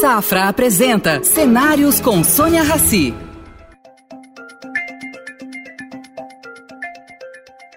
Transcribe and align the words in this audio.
Safra 0.00 0.48
apresenta 0.48 1.22
Cenários 1.22 2.00
com 2.00 2.24
Sônia 2.24 2.62
Rassi. 2.62 3.12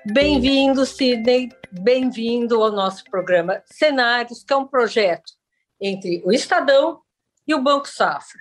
Bem-vindo, 0.05 0.85
Sidney. 0.85 1.49
Bem-vindo 1.69 2.63
ao 2.63 2.71
nosso 2.71 3.03
programa 3.11 3.61
Cenários, 3.65 4.41
que 4.41 4.53
é 4.53 4.55
um 4.55 4.65
projeto 4.65 5.33
entre 5.81 6.23
o 6.25 6.31
Estadão 6.31 7.01
e 7.45 7.53
o 7.53 7.61
Banco 7.61 7.89
Safra. 7.89 8.39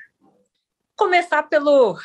Começar 0.94 1.42
pelo 1.48 1.98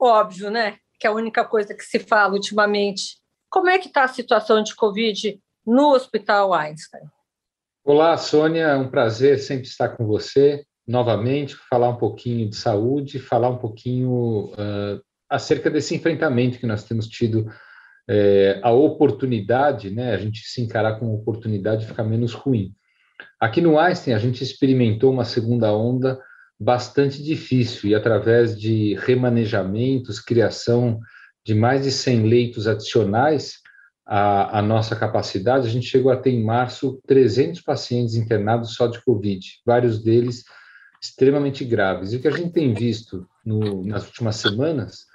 óbvio, 0.00 0.50
né? 0.50 0.78
Que 0.98 1.06
é 1.06 1.10
a 1.10 1.14
única 1.14 1.44
coisa 1.44 1.72
que 1.72 1.84
se 1.84 2.00
fala 2.00 2.34
ultimamente. 2.34 3.20
Como 3.48 3.68
é 3.68 3.78
que 3.78 3.86
está 3.86 4.02
a 4.02 4.08
situação 4.08 4.64
de 4.64 4.74
Covid 4.74 5.40
no 5.64 5.92
Hospital 5.94 6.52
Einstein? 6.52 7.04
Olá, 7.84 8.16
Sônia. 8.16 8.64
É 8.64 8.76
um 8.76 8.90
prazer 8.90 9.38
sempre 9.38 9.68
estar 9.68 9.90
com 9.90 10.04
você 10.04 10.66
novamente, 10.90 11.54
falar 11.54 11.88
um 11.90 11.96
pouquinho 11.96 12.50
de 12.50 12.56
saúde, 12.56 13.20
falar 13.20 13.48
um 13.48 13.58
pouquinho 13.58 14.52
uh, 14.54 15.00
acerca 15.30 15.70
desse 15.70 15.94
enfrentamento 15.94 16.58
que 16.58 16.66
nós 16.66 16.82
temos 16.82 17.06
tido, 17.06 17.48
é, 18.08 18.58
a 18.60 18.72
oportunidade, 18.72 19.88
né, 19.90 20.12
a 20.12 20.18
gente 20.18 20.40
se 20.40 20.60
encarar 20.60 20.98
com 20.98 21.14
oportunidade 21.14 21.86
ficar 21.86 22.02
menos 22.02 22.32
ruim. 22.32 22.74
Aqui 23.38 23.60
no 23.60 23.78
Einstein, 23.78 24.14
a 24.14 24.18
gente 24.18 24.42
experimentou 24.42 25.12
uma 25.12 25.24
segunda 25.24 25.72
onda 25.72 26.20
bastante 26.58 27.22
difícil 27.22 27.88
e 27.88 27.94
através 27.94 28.58
de 28.58 28.96
remanejamentos, 28.96 30.18
criação 30.18 30.98
de 31.46 31.54
mais 31.54 31.84
de 31.84 31.92
100 31.92 32.26
leitos 32.26 32.66
adicionais 32.66 33.60
à, 34.04 34.58
à 34.58 34.60
nossa 34.60 34.96
capacidade, 34.96 35.68
a 35.68 35.70
gente 35.70 35.86
chegou 35.86 36.10
a 36.10 36.16
ter 36.16 36.30
em 36.30 36.42
março 36.42 37.00
300 37.06 37.60
pacientes 37.60 38.16
internados 38.16 38.74
só 38.74 38.88
de 38.88 39.00
Covid, 39.04 39.46
vários 39.64 40.02
deles 40.02 40.42
extremamente 41.00 41.64
graves. 41.64 42.12
E 42.12 42.16
o 42.16 42.20
que 42.20 42.28
a 42.28 42.32
gente 42.32 42.52
tem 42.52 42.74
visto 42.74 43.26
no, 43.44 43.84
nas 43.84 44.06
últimas 44.06 44.36
semanas 44.36 45.06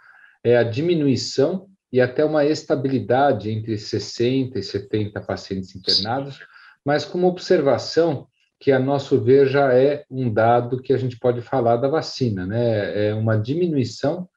é 0.43 0.57
a 0.57 0.63
diminuição 0.63 1.67
e 1.91 2.01
até 2.01 2.25
uma 2.25 2.43
estabilidade 2.43 3.49
entre 3.49 3.77
60 3.77 4.57
e 4.59 4.63
70 4.63 5.21
pacientes 5.21 5.75
internados, 5.75 6.39
mas 6.83 7.05
com 7.05 7.17
uma 7.17 7.27
observação 7.27 8.27
que, 8.59 8.71
a 8.71 8.79
nosso 8.79 9.21
ver, 9.21 9.47
já 9.47 9.73
é 9.73 10.05
um 10.09 10.31
dado 10.31 10.81
que 10.81 10.93
a 10.93 10.97
gente 10.97 11.17
pode 11.19 11.41
falar 11.41 11.77
da 11.77 11.87
vacina, 11.87 12.45
né? 12.45 13.09
É 13.09 13.13
uma 13.13 13.37
diminuição 13.37 14.27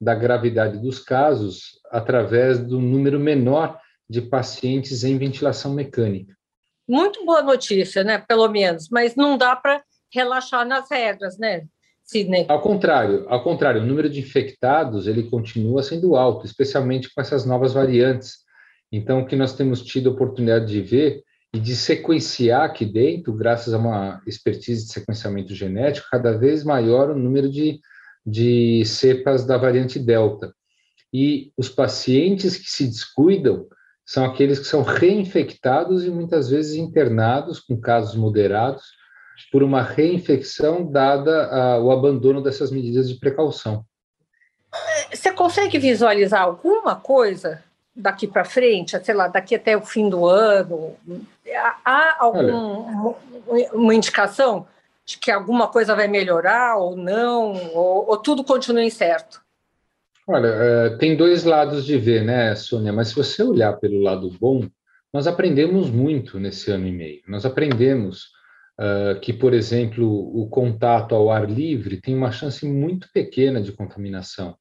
da 0.00 0.14
gravidade 0.14 0.78
dos 0.78 0.98
casos 0.98 1.80
através 1.90 2.58
do 2.58 2.80
número 2.80 3.18
menor 3.18 3.80
de 4.08 4.20
pacientes 4.20 5.04
em 5.04 5.16
ventilação 5.16 5.72
mecânica. 5.74 6.36
Muito 6.88 7.24
boa 7.24 7.42
notícia, 7.42 8.04
né? 8.04 8.18
Pelo 8.18 8.48
menos, 8.48 8.88
mas 8.88 9.16
não 9.16 9.36
dá 9.36 9.56
para 9.56 9.82
relaxar 10.16 10.66
nas 10.66 10.90
regras, 10.90 11.38
né? 11.38 11.66
Sidney. 12.02 12.46
Ao 12.48 12.62
contrário, 12.62 13.26
ao 13.28 13.42
contrário, 13.42 13.82
o 13.82 13.86
número 13.86 14.08
de 14.08 14.20
infectados 14.20 15.06
ele 15.08 15.24
continua 15.24 15.82
sendo 15.82 16.14
alto, 16.14 16.46
especialmente 16.46 17.12
com 17.12 17.20
essas 17.20 17.44
novas 17.44 17.72
variantes. 17.72 18.38
Então, 18.92 19.20
o 19.20 19.26
que 19.26 19.34
nós 19.34 19.54
temos 19.54 19.82
tido 19.82 20.08
a 20.08 20.12
oportunidade 20.12 20.66
de 20.66 20.80
ver 20.80 21.22
e 21.52 21.58
de 21.58 21.74
sequenciar 21.74 22.62
aqui 22.62 22.84
dentro, 22.84 23.32
graças 23.32 23.74
a 23.74 23.78
uma 23.78 24.22
expertise 24.24 24.86
de 24.86 24.92
sequenciamento 24.92 25.52
genético, 25.52 26.06
cada 26.10 26.36
vez 26.38 26.62
maior 26.62 27.10
o 27.10 27.18
número 27.18 27.50
de, 27.50 27.80
de 28.24 28.84
cepas 28.84 29.44
da 29.44 29.58
variante 29.58 29.98
Delta. 29.98 30.54
E 31.12 31.50
os 31.56 31.68
pacientes 31.68 32.56
que 32.56 32.70
se 32.70 32.86
descuidam 32.86 33.66
são 34.04 34.24
aqueles 34.24 34.60
que 34.60 34.66
são 34.66 34.82
reinfectados 34.82 36.04
e 36.04 36.10
muitas 36.10 36.48
vezes 36.48 36.76
internados 36.76 37.58
com 37.58 37.80
casos 37.80 38.14
moderados 38.14 38.84
por 39.50 39.62
uma 39.62 39.82
reinfecção 39.82 40.84
dada 40.84 41.46
a, 41.46 41.78
o 41.80 41.90
abandono 41.90 42.42
dessas 42.42 42.70
medidas 42.70 43.08
de 43.08 43.16
precaução. 43.16 43.84
Você 45.12 45.32
consegue 45.32 45.78
visualizar 45.78 46.42
alguma 46.42 46.96
coisa 46.96 47.62
daqui 47.94 48.26
para 48.26 48.44
frente, 48.44 48.98
sei 49.02 49.14
lá, 49.14 49.28
daqui 49.28 49.54
até 49.54 49.76
o 49.76 49.82
fim 49.82 50.08
do 50.08 50.26
ano? 50.26 50.94
Há 51.84 52.16
alguma 52.18 53.14
uma 53.72 53.94
indicação 53.94 54.66
de 55.04 55.18
que 55.18 55.30
alguma 55.30 55.68
coisa 55.68 55.94
vai 55.94 56.08
melhorar 56.08 56.76
ou 56.76 56.96
não, 56.96 57.52
ou, 57.72 58.08
ou 58.08 58.16
tudo 58.18 58.42
continua 58.42 58.82
incerto? 58.82 59.40
Olha, 60.26 60.48
é, 60.48 60.96
tem 60.96 61.16
dois 61.16 61.44
lados 61.44 61.86
de 61.86 61.96
ver, 61.96 62.24
né, 62.24 62.54
Sônia? 62.56 62.92
Mas 62.92 63.08
se 63.08 63.14
você 63.14 63.44
olhar 63.44 63.74
pelo 63.74 64.02
lado 64.02 64.28
bom, 64.40 64.66
nós 65.12 65.28
aprendemos 65.28 65.88
muito 65.88 66.40
nesse 66.40 66.70
ano 66.72 66.88
e 66.88 66.92
meio. 66.92 67.22
Nós 67.28 67.46
aprendemos 67.46 68.35
uh, 68.80 69.18
que, 69.20 69.32
por 69.32 69.54
exemplo, 69.54 70.06
o 70.06 70.48
contato 70.48 71.14
ao 71.14 71.30
ar 71.30 71.48
livre 71.50 72.00
tem 72.00 72.14
uma 72.14 72.32
chance 72.32 72.66
muito 72.66 73.08
pequena 73.12 73.60
de 73.60 73.72
contaminação. 73.72 74.56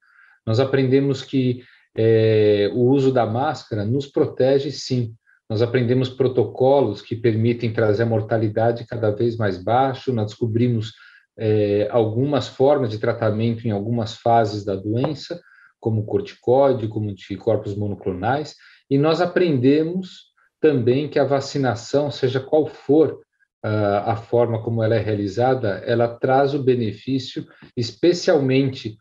Nós 0.46 0.60
aprendemos 0.60 1.22
que 1.22 1.64
é, 1.98 2.70
o 2.74 2.90
uso 2.90 3.12
da 3.12 3.26
máscara 3.26 3.86
nos 3.86 4.06
protege, 4.06 4.70
sim. 4.72 5.16
Nós 5.50 5.62
aprendemos 5.62 6.10
protocolos 6.10 7.02
que 7.02 7.16
permitem 7.16 7.72
trazer 7.72 8.04
a 8.04 8.08
mortalidade 8.08 8.86
cada 8.86 9.12
vez 9.12 9.38
mais 9.38 9.62
baixo. 9.62 10.12
Nós 10.12 10.32
descobrimos 10.32 10.94
é, 11.38 11.88
algumas 11.92 12.48
formas 12.48 12.90
de 12.90 12.98
tratamento 12.98 13.68
em 13.68 13.72
algumas 13.72 14.16
fases 14.16 14.66
da 14.66 14.76
doença, 14.76 15.40
como 15.80 16.06
corticoide, 16.06 16.88
como 16.88 17.10
anticorpos 17.10 17.76
monoclonais, 17.76 18.56
e 18.90 18.98
nós 18.98 19.22
aprendemos 19.22 20.34
também 20.60 21.08
que 21.08 21.20
a 21.20 21.26
vacinação, 21.26 22.10
seja 22.10 22.40
qual 22.40 22.66
for 22.66 23.20
a 23.68 24.16
forma 24.16 24.62
como 24.62 24.84
ela 24.84 24.96
é 24.96 25.00
realizada, 25.00 25.82
ela 25.86 26.08
traz 26.08 26.54
o 26.54 26.64
benefício, 26.64 27.48
especialmente 27.76 28.98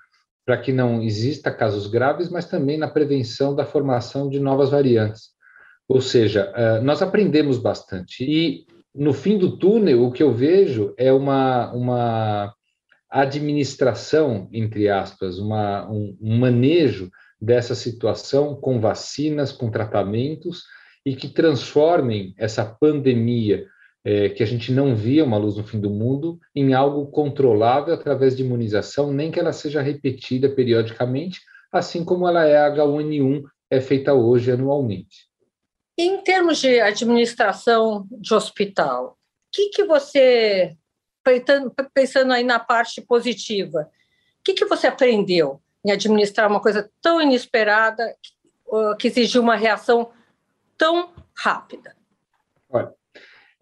para 0.46 0.56
que 0.56 0.72
não 0.72 1.02
exista 1.02 1.50
casos 1.50 1.86
graves, 1.86 2.30
mas 2.30 2.46
também 2.46 2.78
na 2.78 2.88
prevenção 2.88 3.54
da 3.54 3.64
formação 3.64 4.28
de 4.28 4.40
novas 4.40 4.70
variantes. 4.70 5.30
Ou 5.88 6.00
seja, 6.00 6.52
nós 6.82 7.02
aprendemos 7.02 7.58
bastante. 7.58 8.24
E 8.24 8.66
no 8.94 9.12
fim 9.12 9.36
do 9.36 9.58
túnel, 9.58 10.04
o 10.04 10.12
que 10.12 10.22
eu 10.22 10.32
vejo 10.32 10.94
é 10.96 11.12
uma, 11.12 11.70
uma 11.72 12.54
administração, 13.10 14.48
entre 14.52 14.88
aspas, 14.88 15.38
uma, 15.38 15.90
um, 15.90 16.16
um 16.20 16.38
manejo 16.38 17.10
dessa 17.40 17.74
situação 17.74 18.54
com 18.54 18.80
vacinas, 18.80 19.52
com 19.52 19.70
tratamentos, 19.70 20.62
e 21.04 21.14
que 21.14 21.28
transformem 21.28 22.34
essa 22.38 22.64
pandemia 22.64 23.66
é, 24.04 24.28
que 24.28 24.42
a 24.42 24.46
gente 24.46 24.70
não 24.70 24.94
via 24.94 25.24
uma 25.24 25.38
luz 25.38 25.56
no 25.56 25.64
fim 25.64 25.80
do 25.80 25.88
mundo 25.88 26.38
em 26.54 26.74
algo 26.74 27.06
controlável 27.06 27.94
através 27.94 28.36
de 28.36 28.42
imunização, 28.42 29.12
nem 29.12 29.30
que 29.30 29.40
ela 29.40 29.52
seja 29.52 29.80
repetida 29.80 30.48
periodicamente, 30.48 31.40
assim 31.72 32.04
como 32.04 32.28
ela 32.28 32.46
é 32.46 32.58
a 32.58 32.70
H1N1 32.70 33.42
é 33.70 33.80
feita 33.80 34.12
hoje 34.12 34.50
anualmente. 34.50 35.28
Em 35.96 36.20
termos 36.22 36.58
de 36.58 36.80
administração 36.80 38.06
de 38.10 38.34
hospital, 38.34 39.12
o 39.12 39.16
que, 39.52 39.70
que 39.70 39.84
você, 39.84 40.76
pensando 41.94 42.32
aí 42.32 42.44
na 42.44 42.58
parte 42.58 43.00
positiva, 43.00 43.88
o 44.40 44.44
que, 44.44 44.52
que 44.52 44.66
você 44.66 44.86
aprendeu 44.86 45.60
em 45.84 45.92
administrar 45.92 46.50
uma 46.50 46.60
coisa 46.60 46.90
tão 47.00 47.20
inesperada 47.22 48.14
que 48.98 49.08
exigiu 49.08 49.40
uma 49.40 49.56
reação 49.56 50.10
tão 50.76 51.12
rápida? 51.36 51.96
Olha, 52.68 52.92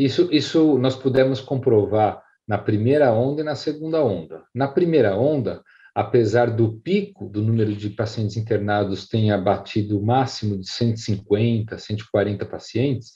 isso, 0.05 0.29
isso 0.33 0.79
nós 0.79 0.97
pudemos 0.97 1.41
comprovar 1.41 2.23
na 2.47 2.59
primeira 2.59 3.13
onda 3.13 3.43
e 3.43 3.45
na 3.45 3.55
segunda 3.55 4.03
onda. 4.03 4.43
Na 4.55 4.69
primeira 4.69 5.17
onda, 5.17 5.63
apesar 5.95 6.51
do 6.51 6.81
pico 6.81 7.29
do 7.29 7.43
número 7.43 7.75
de 7.75 7.91
pacientes 7.91 8.37
internados 8.37 9.07
tenha 9.09 9.37
batido 9.39 9.99
o 9.99 10.05
máximo 10.05 10.59
de 10.59 10.69
150, 10.69 11.79
140 11.79 12.47
pacientes, 12.47 13.13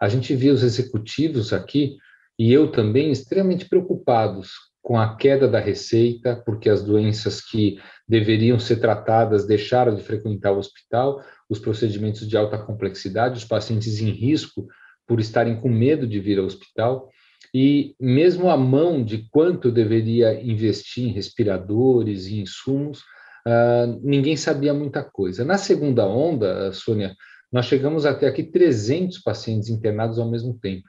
a 0.00 0.08
gente 0.08 0.34
viu 0.34 0.54
os 0.54 0.62
executivos 0.62 1.52
aqui 1.52 1.96
e 2.38 2.52
eu 2.52 2.70
também 2.70 3.10
extremamente 3.10 3.68
preocupados 3.68 4.52
com 4.82 4.98
a 4.98 5.16
queda 5.16 5.48
da 5.48 5.58
receita, 5.58 6.36
porque 6.44 6.68
as 6.68 6.82
doenças 6.82 7.40
que 7.40 7.78
deveriam 8.06 8.58
ser 8.58 8.76
tratadas 8.76 9.46
deixaram 9.46 9.94
de 9.94 10.02
frequentar 10.02 10.52
o 10.52 10.58
hospital, 10.58 11.22
os 11.48 11.58
procedimentos 11.58 12.28
de 12.28 12.36
alta 12.36 12.58
complexidade, 12.58 13.38
os 13.38 13.44
pacientes 13.44 14.00
em 14.00 14.10
risco 14.10 14.66
por 15.06 15.20
estarem 15.20 15.60
com 15.60 15.68
medo 15.68 16.06
de 16.06 16.18
vir 16.20 16.38
ao 16.38 16.46
hospital, 16.46 17.10
e 17.54 17.94
mesmo 18.00 18.50
a 18.50 18.56
mão 18.56 19.04
de 19.04 19.28
quanto 19.30 19.70
deveria 19.70 20.40
investir 20.42 21.04
em 21.04 21.12
respiradores 21.12 22.26
e 22.26 22.40
insumos, 22.40 23.00
uh, 23.46 24.00
ninguém 24.02 24.36
sabia 24.36 24.74
muita 24.74 25.04
coisa. 25.04 25.44
Na 25.44 25.56
segunda 25.56 26.06
onda, 26.06 26.72
Sônia, 26.72 27.14
nós 27.52 27.66
chegamos 27.66 28.04
até 28.04 28.26
aqui 28.26 28.42
300 28.42 29.18
pacientes 29.18 29.68
internados 29.68 30.18
ao 30.18 30.28
mesmo 30.28 30.58
tempo. 30.58 30.88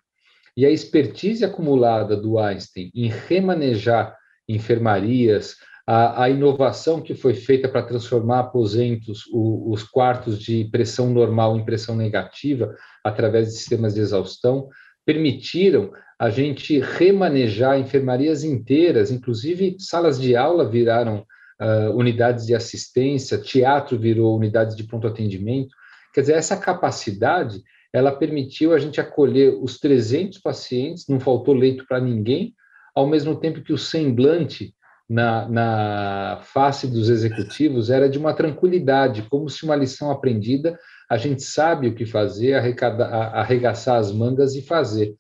E 0.58 0.66
a 0.66 0.72
expertise 0.72 1.46
acumulada 1.46 2.16
do 2.16 2.40
Einstein 2.40 2.90
em 2.96 3.10
remanejar 3.10 4.18
enfermarias, 4.48 5.58
a, 5.88 6.24
a 6.24 6.30
inovação 6.30 7.00
que 7.00 7.14
foi 7.14 7.34
feita 7.34 7.70
para 7.70 7.84
transformar 7.84 8.40
aposentos, 8.40 9.26
o, 9.32 9.72
os 9.72 9.84
quartos 9.84 10.40
de 10.40 10.66
pressão 10.66 11.10
normal 11.10 11.56
em 11.56 11.64
pressão 11.64 11.96
negativa, 11.96 12.76
através 13.04 13.48
de 13.48 13.54
sistemas 13.54 13.94
de 13.94 14.02
exaustão, 14.02 14.68
permitiram 15.06 15.92
a 16.18 16.30
gente 16.30 16.80
remanejar 16.80 17.80
enfermarias 17.80 18.44
inteiras, 18.44 19.12
inclusive 19.12 19.76
salas 19.80 20.20
de 20.20 20.36
aula 20.36 20.68
viraram 20.68 21.26
uh, 21.62 21.96
unidades 21.96 22.46
de 22.46 22.56
assistência, 22.56 23.38
teatro 23.38 24.00
virou 24.00 24.36
unidades 24.36 24.76
de 24.76 24.84
pronto 24.86 25.08
atendimento. 25.08 25.76
Quer 26.14 26.22
dizer, 26.22 26.34
essa 26.34 26.58
capacidade, 26.58 27.62
ela 27.94 28.12
permitiu 28.12 28.74
a 28.74 28.80
gente 28.80 29.00
acolher 29.00 29.56
os 29.62 29.78
300 29.78 30.40
pacientes, 30.40 31.06
não 31.08 31.20
faltou 31.20 31.54
leito 31.54 31.86
para 31.86 32.00
ninguém, 32.00 32.56
ao 32.96 33.06
mesmo 33.06 33.36
tempo 33.36 33.62
que 33.62 33.74
o 33.74 33.78
semblante 33.78 34.74
na, 35.08 35.48
na 35.48 36.40
face 36.44 36.88
dos 36.88 37.10
executivos 37.10 37.90
era 37.90 38.10
de 38.10 38.18
uma 38.18 38.34
tranquilidade, 38.34 39.24
como 39.30 39.50
se 39.50 39.64
uma 39.64 39.76
lição 39.76 40.10
aprendida, 40.10 40.78
a 41.10 41.18
gente 41.18 41.44
sabe 41.44 41.88
o 41.88 41.96
que 41.96 42.06
fazer, 42.06 42.56
arregaçar 42.56 43.98
as 43.98 44.12
mangas 44.12 44.56
e 44.56 44.62
fazer. 44.62 45.14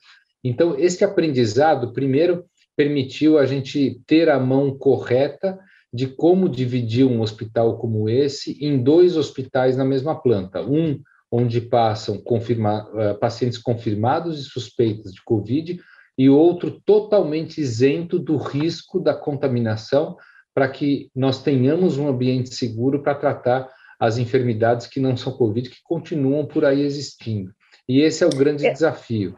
Então, 0.43 0.77
esse 0.77 1.03
aprendizado, 1.03 1.93
primeiro, 1.93 2.45
permitiu 2.75 3.37
a 3.37 3.45
gente 3.45 4.01
ter 4.07 4.29
a 4.29 4.39
mão 4.39 4.75
correta 4.77 5.57
de 5.93 6.07
como 6.07 6.49
dividir 6.49 7.05
um 7.05 7.21
hospital 7.21 7.77
como 7.77 8.09
esse 8.09 8.57
em 8.59 8.81
dois 8.81 9.15
hospitais 9.15 9.77
na 9.77 9.85
mesma 9.85 10.15
planta. 10.15 10.61
Um 10.61 10.99
onde 11.31 11.61
passam 11.61 12.17
confirma, 12.17 12.89
eh, 12.95 13.13
pacientes 13.15 13.57
confirmados 13.57 14.39
e 14.39 14.43
suspeitos 14.43 15.13
de 15.13 15.23
Covid, 15.23 15.79
e 16.17 16.29
outro 16.29 16.79
totalmente 16.85 17.59
isento 17.59 18.17
do 18.17 18.38
risco 18.38 19.00
da 19.00 19.13
contaminação, 19.13 20.17
para 20.53 20.69
que 20.69 21.09
nós 21.13 21.44
tenhamos 21.44 21.97
um 21.97 22.07
ambiente 22.07 22.56
seguro 22.56 23.03
para 23.03 23.15
tratar 23.15 23.69
as 24.00 24.17
enfermidades 24.17 24.88
que 24.88 25.00
não 25.00 25.15
são 25.17 25.33
Covid, 25.33 25.69
que 25.69 25.81
continuam 25.83 26.45
por 26.45 26.63
aí 26.63 26.81
existindo. 26.81 27.53
E 27.88 28.01
esse 28.01 28.23
é 28.23 28.27
o 28.27 28.29
grande 28.29 28.65
é. 28.65 28.71
desafio. 28.71 29.38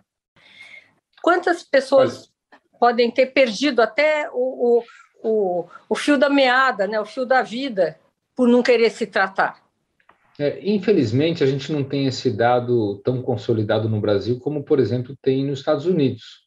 Quantas 1.22 1.64
pessoas 1.64 2.32
Olha, 2.52 2.62
podem 2.80 3.12
ter 3.12 3.28
perdido 3.28 3.82
até 3.82 4.30
o, 4.32 4.80
o, 4.80 4.84
o, 5.24 5.66
o, 5.90 5.96
fio 5.96 6.18
da 6.18 6.30
meada, 6.30 6.88
né, 6.88 7.00
o 7.00 7.06
fio 7.06 7.26
da 7.26 7.42
vida, 7.42 8.00
por 8.36 8.48
não 8.48 8.64
querer 8.64 8.92
se 8.92 9.08
tratar? 9.08 9.62
É, 10.40 10.60
infelizmente, 10.64 11.44
a 11.44 11.48
gente 11.48 11.72
não 11.72 11.84
tem 11.84 12.06
esse 12.06 12.30
dado 12.30 13.02
tão 13.04 13.24
consolidado 13.24 13.90
no 13.90 14.00
Brasil 14.00 14.40
como, 14.40 14.64
por 14.64 14.80
exemplo, 14.80 15.18
tem 15.20 15.44
nos 15.44 15.60
Estados 15.60 15.88
Unidos. 15.88 16.47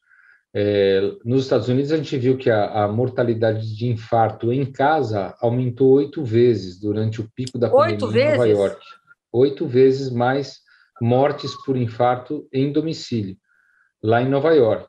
É, 0.53 0.99
nos 1.23 1.43
Estados 1.43 1.69
Unidos, 1.69 1.91
a 1.91 1.97
gente 1.97 2.17
viu 2.17 2.37
que 2.37 2.49
a, 2.49 2.83
a, 2.83 2.87
mortalidade 2.87 3.73
de 3.73 3.87
infarto 3.87 4.51
em 4.51 4.69
casa 4.69 5.33
aumentou 5.39 5.91
oito 5.91 6.23
vezes 6.25 6.77
durante 6.77 7.21
o 7.21 7.29
pico 7.33 7.57
da 7.57 7.73
oito 7.73 8.07
pandemia 8.07 8.25
vezes? 8.25 8.33
em 8.33 8.37
Nova 8.37 8.47
York. 8.49 8.85
Oito 9.31 9.65
vezes 9.65 10.09
mais 10.09 10.59
mortes 11.01 11.55
por 11.65 11.77
infarto 11.77 12.47
em 12.51 12.71
domicílio, 12.71 13.37
lá 14.03 14.21
em 14.21 14.29
Nova 14.29 14.53
York. 14.53 14.87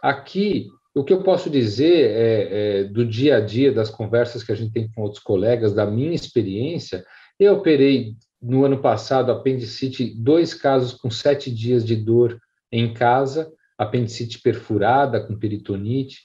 Aqui, 0.00 0.68
o 0.94 1.02
que 1.02 1.12
eu 1.12 1.22
posso 1.24 1.50
dizer 1.50 2.10
é, 2.10 2.80
é, 2.80 2.84
do 2.84 3.04
dia 3.04 3.36
a 3.36 3.40
dia, 3.40 3.72
das 3.72 3.90
conversas 3.90 4.44
que 4.44 4.52
a 4.52 4.54
gente 4.54 4.72
tem 4.72 4.90
com 4.92 5.02
outros 5.02 5.22
colegas, 5.22 5.74
da 5.74 5.84
minha 5.84 6.14
experiência, 6.14 7.04
eu 7.38 7.54
operei 7.54 8.14
no 8.40 8.64
ano 8.64 8.80
passado 8.80 9.32
apendicite, 9.32 10.14
dois 10.16 10.54
casos 10.54 10.92
com 10.92 11.10
sete 11.10 11.50
dias 11.50 11.84
de 11.84 11.96
dor 11.96 12.40
em 12.72 12.94
casa, 12.94 13.52
apendicite 13.80 14.42
perfurada 14.42 15.18
com 15.20 15.38
peritonite. 15.38 16.18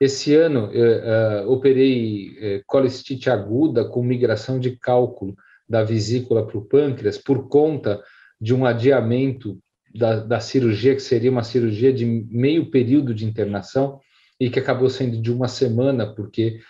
Esse 0.00 0.32
ano, 0.36 0.66
uh, 0.66 1.44
uh, 1.44 1.50
operei 1.50 2.28
uh, 2.28 2.62
colecistite 2.64 3.28
aguda 3.28 3.84
com 3.84 4.00
migração 4.00 4.60
de 4.60 4.76
cálculo 4.76 5.34
da 5.68 5.82
vesícula 5.82 6.46
para 6.46 6.56
o 6.56 6.64
pâncreas 6.64 7.18
por 7.18 7.48
conta 7.48 8.00
de 8.40 8.54
um 8.54 8.64
adiamento 8.64 9.58
da, 9.92 10.20
da, 10.20 10.38
cirurgia, 10.38 10.94
que 10.94 11.02
seria 11.02 11.32
uma 11.32 11.42
cirurgia 11.42 11.92
de 11.92 12.06
meio 12.06 12.70
período 12.70 13.12
de 13.12 13.24
internação, 13.24 13.98
e 14.38 14.48
que 14.48 14.60
acabou 14.60 14.88
sendo 14.88 15.20
de 15.20 15.32
uma 15.32 15.48
semana, 15.48 16.06
porque 16.06 16.60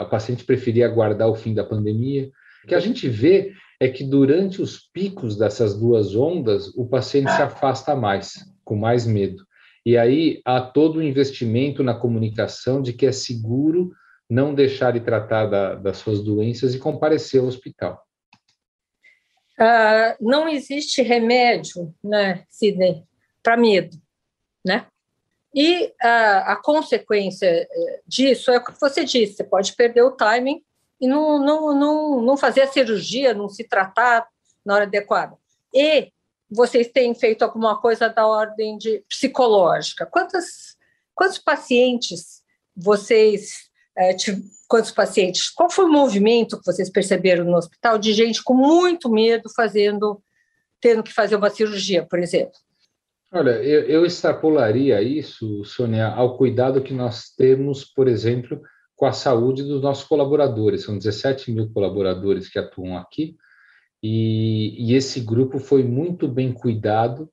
a 0.00 0.06
paciente 0.06 0.44
preferia 0.44 0.86
aguardar 0.86 1.28
o 1.28 1.34
fim 1.34 1.52
da 1.52 1.62
pandemia. 1.62 2.30
O 2.64 2.68
que 2.68 2.74
a 2.74 2.80
gente 2.80 3.08
vê 3.08 3.52
é 3.78 3.88
que 3.88 4.02
durante 4.02 4.62
os 4.62 4.78
picos 4.78 5.36
dessas 5.36 5.78
duas 5.78 6.16
ondas, 6.16 6.68
o 6.76 6.88
paciente 6.88 7.30
se 7.32 7.42
afasta 7.42 7.94
mais 7.94 8.55
com 8.66 8.76
mais 8.76 9.06
medo. 9.06 9.46
E 9.86 9.96
aí 9.96 10.42
há 10.44 10.60
todo 10.60 10.96
o 10.96 11.02
investimento 11.02 11.82
na 11.84 11.94
comunicação 11.94 12.82
de 12.82 12.92
que 12.92 13.06
é 13.06 13.12
seguro 13.12 13.92
não 14.28 14.52
deixar 14.52 14.92
de 14.92 15.00
tratar 15.00 15.46
da, 15.46 15.76
das 15.76 15.98
suas 15.98 16.20
doenças 16.20 16.74
e 16.74 16.78
comparecer 16.80 17.40
ao 17.40 17.46
hospital. 17.46 18.04
Uh, 19.58 20.18
não 20.20 20.48
existe 20.48 21.00
remédio, 21.00 21.94
né, 22.02 22.44
Sidney, 22.50 23.04
para 23.42 23.56
medo, 23.56 23.96
né? 24.66 24.86
E 25.54 25.86
uh, 25.86 26.42
a 26.46 26.60
consequência 26.62 27.46
eh, 27.46 28.00
disso 28.06 28.50
é 28.50 28.58
o 28.58 28.64
que 28.64 28.78
você 28.78 29.04
disse: 29.04 29.36
você 29.36 29.44
pode 29.44 29.74
perder 29.74 30.02
o 30.02 30.10
timing 30.10 30.60
e 31.00 31.06
não, 31.06 31.38
não, 31.42 31.74
não, 31.74 32.20
não 32.20 32.36
fazer 32.36 32.62
a 32.62 32.66
cirurgia, 32.66 33.32
não 33.32 33.48
se 33.48 33.64
tratar 33.64 34.28
na 34.62 34.74
hora 34.74 34.84
adequada. 34.84 35.38
E 35.72 36.12
vocês 36.50 36.88
têm 36.88 37.14
feito 37.14 37.42
alguma 37.42 37.80
coisa 37.80 38.08
da 38.08 38.26
ordem 38.26 38.78
de 38.78 39.02
psicológica? 39.08 40.06
Quantos, 40.06 40.76
quantos 41.14 41.38
pacientes 41.38 42.42
vocês, 42.74 43.70
é, 43.96 44.14
quantos 44.68 44.90
pacientes, 44.90 45.50
qual 45.50 45.70
foi 45.70 45.86
o 45.86 45.92
movimento 45.92 46.58
que 46.58 46.66
vocês 46.66 46.90
perceberam 46.90 47.44
no 47.44 47.56
hospital 47.56 47.98
de 47.98 48.12
gente 48.12 48.42
com 48.42 48.54
muito 48.54 49.10
medo 49.10 49.48
fazendo, 49.54 50.22
tendo 50.80 51.02
que 51.02 51.12
fazer 51.12 51.36
uma 51.36 51.50
cirurgia, 51.50 52.06
por 52.06 52.18
exemplo? 52.18 52.54
Olha, 53.32 53.62
eu, 53.62 53.82
eu 53.82 54.06
extrapolaria 54.06 55.02
isso, 55.02 55.64
Sônia, 55.64 56.06
ao 56.06 56.36
cuidado 56.36 56.82
que 56.82 56.94
nós 56.94 57.30
temos, 57.36 57.84
por 57.84 58.06
exemplo, 58.06 58.62
com 58.94 59.04
a 59.04 59.12
saúde 59.12 59.62
dos 59.62 59.82
nossos 59.82 60.04
colaboradores. 60.04 60.84
São 60.84 60.96
17 60.96 61.50
mil 61.50 61.68
colaboradores 61.70 62.48
que 62.48 62.58
atuam 62.58 62.96
aqui, 62.96 63.36
e, 64.08 64.76
e 64.78 64.94
esse 64.94 65.18
grupo 65.20 65.58
foi 65.58 65.82
muito 65.82 66.28
bem 66.28 66.52
cuidado 66.52 67.28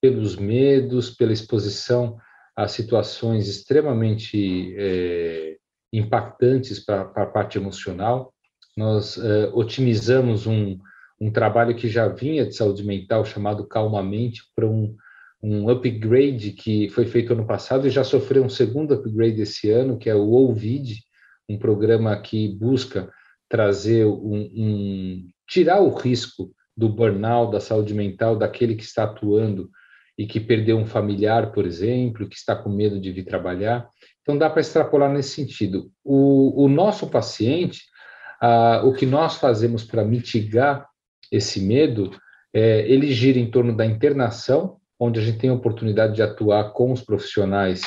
pelos 0.00 0.34
medos, 0.34 1.10
pela 1.10 1.30
exposição 1.30 2.16
a 2.56 2.66
situações 2.66 3.46
extremamente 3.46 4.74
é, 4.78 5.58
impactantes 5.92 6.78
para 6.80 7.02
a 7.02 7.26
parte 7.26 7.58
emocional. 7.58 8.32
Nós 8.74 9.18
é, 9.18 9.50
otimizamos 9.52 10.46
um, 10.46 10.78
um 11.20 11.30
trabalho 11.30 11.76
que 11.76 11.86
já 11.86 12.08
vinha 12.08 12.46
de 12.46 12.56
saúde 12.56 12.82
mental, 12.82 13.22
chamado 13.22 13.66
Calmamente, 13.66 14.42
para 14.56 14.66
um, 14.66 14.96
um 15.42 15.68
upgrade 15.68 16.52
que 16.52 16.88
foi 16.88 17.04
feito 17.04 17.34
ano 17.34 17.46
passado 17.46 17.86
e 17.86 17.90
já 17.90 18.04
sofreu 18.04 18.42
um 18.42 18.48
segundo 18.48 18.94
upgrade 18.94 19.42
esse 19.42 19.70
ano, 19.70 19.98
que 19.98 20.08
é 20.08 20.14
o 20.14 20.32
OVID, 20.32 21.02
um 21.46 21.58
programa 21.58 22.16
que 22.16 22.48
busca 22.48 23.12
trazer 23.50 24.06
um, 24.06 24.50
um 24.54 25.30
tirar 25.50 25.80
o 25.80 25.92
risco 25.92 26.52
do 26.76 26.88
burnout, 26.88 27.52
da 27.52 27.60
saúde 27.60 27.92
mental 27.92 28.36
daquele 28.36 28.76
que 28.76 28.84
está 28.84 29.02
atuando 29.04 29.68
e 30.16 30.26
que 30.26 30.38
perdeu 30.38 30.78
um 30.78 30.86
familiar, 30.86 31.50
por 31.50 31.66
exemplo, 31.66 32.28
que 32.28 32.36
está 32.36 32.54
com 32.54 32.70
medo 32.70 33.00
de 33.00 33.10
vir 33.10 33.24
trabalhar. 33.24 33.88
Então, 34.22 34.38
dá 34.38 34.48
para 34.48 34.60
extrapolar 34.60 35.10
nesse 35.12 35.30
sentido. 35.30 35.90
O, 36.04 36.64
o 36.64 36.68
nosso 36.68 37.08
paciente, 37.08 37.82
ah, 38.40 38.82
o 38.84 38.92
que 38.92 39.04
nós 39.04 39.36
fazemos 39.36 39.82
para 39.82 40.04
mitigar 40.04 40.86
esse 41.32 41.60
medo, 41.60 42.10
é, 42.54 42.80
ele 42.88 43.12
gira 43.12 43.38
em 43.38 43.50
torno 43.50 43.76
da 43.76 43.84
internação, 43.84 44.76
onde 44.98 45.18
a 45.18 45.22
gente 45.22 45.38
tem 45.38 45.50
a 45.50 45.54
oportunidade 45.54 46.14
de 46.14 46.22
atuar 46.22 46.72
com 46.72 46.92
os 46.92 47.00
profissionais, 47.00 47.82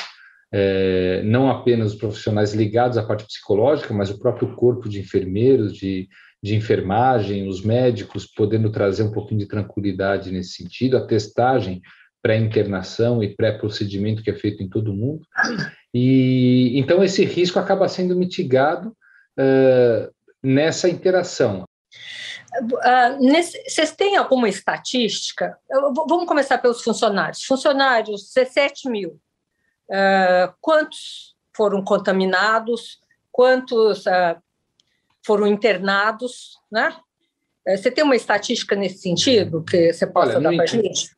é, 0.52 1.22
não 1.24 1.50
apenas 1.50 1.92
os 1.92 1.98
profissionais 1.98 2.52
ligados 2.52 2.98
à 2.98 3.02
parte 3.02 3.24
psicológica, 3.24 3.94
mas 3.94 4.10
o 4.10 4.18
próprio 4.18 4.54
corpo 4.54 4.88
de 4.88 5.00
enfermeiros, 5.00 5.74
de 5.76 6.08
de 6.44 6.54
enfermagem, 6.54 7.48
os 7.48 7.62
médicos 7.62 8.26
podendo 8.26 8.70
trazer 8.70 9.02
um 9.02 9.10
pouquinho 9.10 9.40
de 9.40 9.46
tranquilidade 9.46 10.30
nesse 10.30 10.50
sentido, 10.50 10.98
a 10.98 11.06
testagem 11.06 11.80
pré-internação 12.20 13.22
e 13.22 13.34
pré-procedimento 13.34 14.22
que 14.22 14.28
é 14.28 14.34
feito 14.34 14.62
em 14.62 14.68
todo 14.68 14.92
mundo. 14.92 15.26
E 15.94 16.78
então 16.78 17.02
esse 17.02 17.24
risco 17.24 17.58
acaba 17.58 17.88
sendo 17.88 18.14
mitigado 18.14 18.94
uh, 19.38 20.12
nessa 20.42 20.86
interação. 20.86 21.64
Nesse, 23.20 23.62
vocês 23.66 23.92
têm 23.92 24.16
alguma 24.16 24.46
estatística? 24.46 25.56
Vamos 25.70 26.26
começar 26.26 26.58
pelos 26.58 26.82
funcionários. 26.82 27.42
Funcionários, 27.44 28.34
17 28.34 28.90
mil. 28.90 29.18
Uh, 29.88 30.52
quantos 30.60 31.34
foram 31.56 31.82
contaminados? 31.82 32.98
Quantos 33.32 34.04
uh, 34.04 34.36
foram 35.24 35.46
internados, 35.46 36.58
né? 36.70 36.94
É, 37.66 37.76
você 37.76 37.90
tem 37.90 38.04
uma 38.04 38.16
estatística 38.16 38.76
nesse 38.76 38.98
sentido 38.98 39.64
que 39.64 39.92
você 39.92 40.06
possa 40.06 40.36
Olha, 40.36 40.40
dar 40.40 40.54
para 40.54 40.64
a 40.64 40.66
gente? 40.66 41.10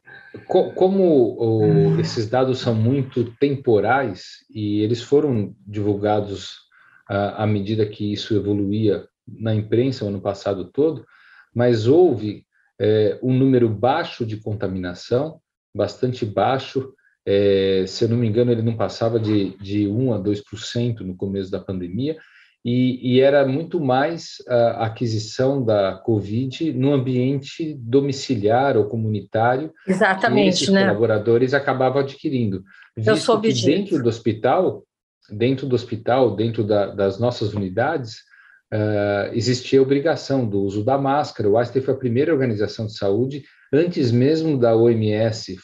Como 0.47 1.35
o, 1.39 2.01
esses 2.01 2.29
dados 2.29 2.61
são 2.61 2.75
muito 2.75 3.25
temporais 3.41 4.45
e 4.51 4.81
eles 4.83 5.03
foram 5.03 5.55
divulgados 5.67 6.59
à, 7.09 7.43
à 7.45 7.47
medida 7.47 7.87
que 7.87 8.13
isso 8.13 8.37
evoluía 8.37 9.07
na 9.27 9.55
imprensa 9.55 10.05
o 10.05 10.09
ano 10.09 10.21
passado 10.21 10.71
todo, 10.71 11.05
mas 11.55 11.87
houve 11.87 12.45
é, 12.79 13.19
um 13.23 13.33
número 13.33 13.69
baixo 13.69 14.25
de 14.25 14.37
contaminação, 14.37 15.41
bastante 15.75 16.25
baixo. 16.25 16.93
É, 17.25 17.85
se 17.89 18.05
eu 18.05 18.09
não 18.09 18.17
me 18.17 18.29
engano, 18.29 18.53
ele 18.53 18.63
não 18.63 18.77
passava 18.77 19.19
de, 19.19 19.57
de 19.57 19.89
1 19.89 20.15
a 20.15 20.21
2% 20.21 21.01
no 21.01 21.17
começo 21.17 21.51
da 21.51 21.59
pandemia, 21.59 22.17
e, 22.69 23.15
e, 23.15 23.21
era 23.21 23.47
muito 23.47 23.81
mais 23.81 24.43
a 24.49 24.87
aquisição 24.87 25.65
da 25.65 25.93
Covid 26.05 26.73
no 26.73 26.93
ambiente 26.93 27.75
domiciliar 27.75 28.77
ou 28.77 28.87
comunitário. 28.87 29.73
Exatamente, 29.87 30.43
que 30.43 30.65
esses 30.65 30.69
né? 30.71 30.81
colaboradores 30.81 31.55
acabavam 31.55 32.03
adquirindo. 32.03 32.65
Visto 32.97 33.09
eu 33.09 33.17
soube 33.17 33.47
que 33.47 33.55
disso. 33.55 33.67
dentro 33.67 34.03
do 34.03 34.09
hospital, 34.09 34.83
dentro 35.31 35.65
do 35.65 35.77
hospital, 35.77 36.35
dentro 36.35 36.65
da, 36.65 36.87
das 36.87 37.21
nossas 37.21 37.55
unidades, 37.55 38.17
uh, 38.75 39.33
existia 39.33 39.79
a 39.79 39.83
obrigação 39.83 40.45
do 40.45 40.61
uso 40.61 40.83
da 40.85 40.99
máscara. 40.99 41.49
O 41.49 41.57
Einstein 41.57 41.83
foi 41.83 41.95
a 41.95 41.99
primeira 41.99 42.33
organização 42.33 42.87
de 42.87 42.99
saúde, 42.99 43.45
antes 43.73 44.11
mesmo 44.11 44.59
da 44.59 44.75
OMS 44.75 45.57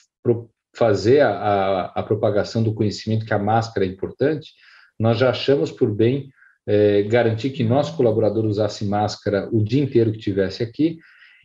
fazer 0.73 1.21
a, 1.21 1.31
a, 1.31 1.85
a 1.97 2.03
propagação 2.05 2.63
do 2.63 2.73
conhecimento 2.73 3.27
que 3.27 3.35
a 3.35 3.41
máscara 3.41 3.85
é 3.85 3.89
importante, 3.89 4.53
nós 4.97 5.19
já 5.19 5.31
achamos 5.31 5.73
por 5.73 5.93
bem 5.93 6.31
é, 6.67 7.03
garantir 7.03 7.51
que 7.51 7.65
nosso 7.65 7.97
colaborador 7.97 8.45
usasse 8.45 8.85
máscara 8.85 9.49
o 9.53 9.63
dia 9.63 9.83
inteiro 9.83 10.13
que 10.13 10.19
estivesse 10.19 10.63
aqui. 10.63 10.99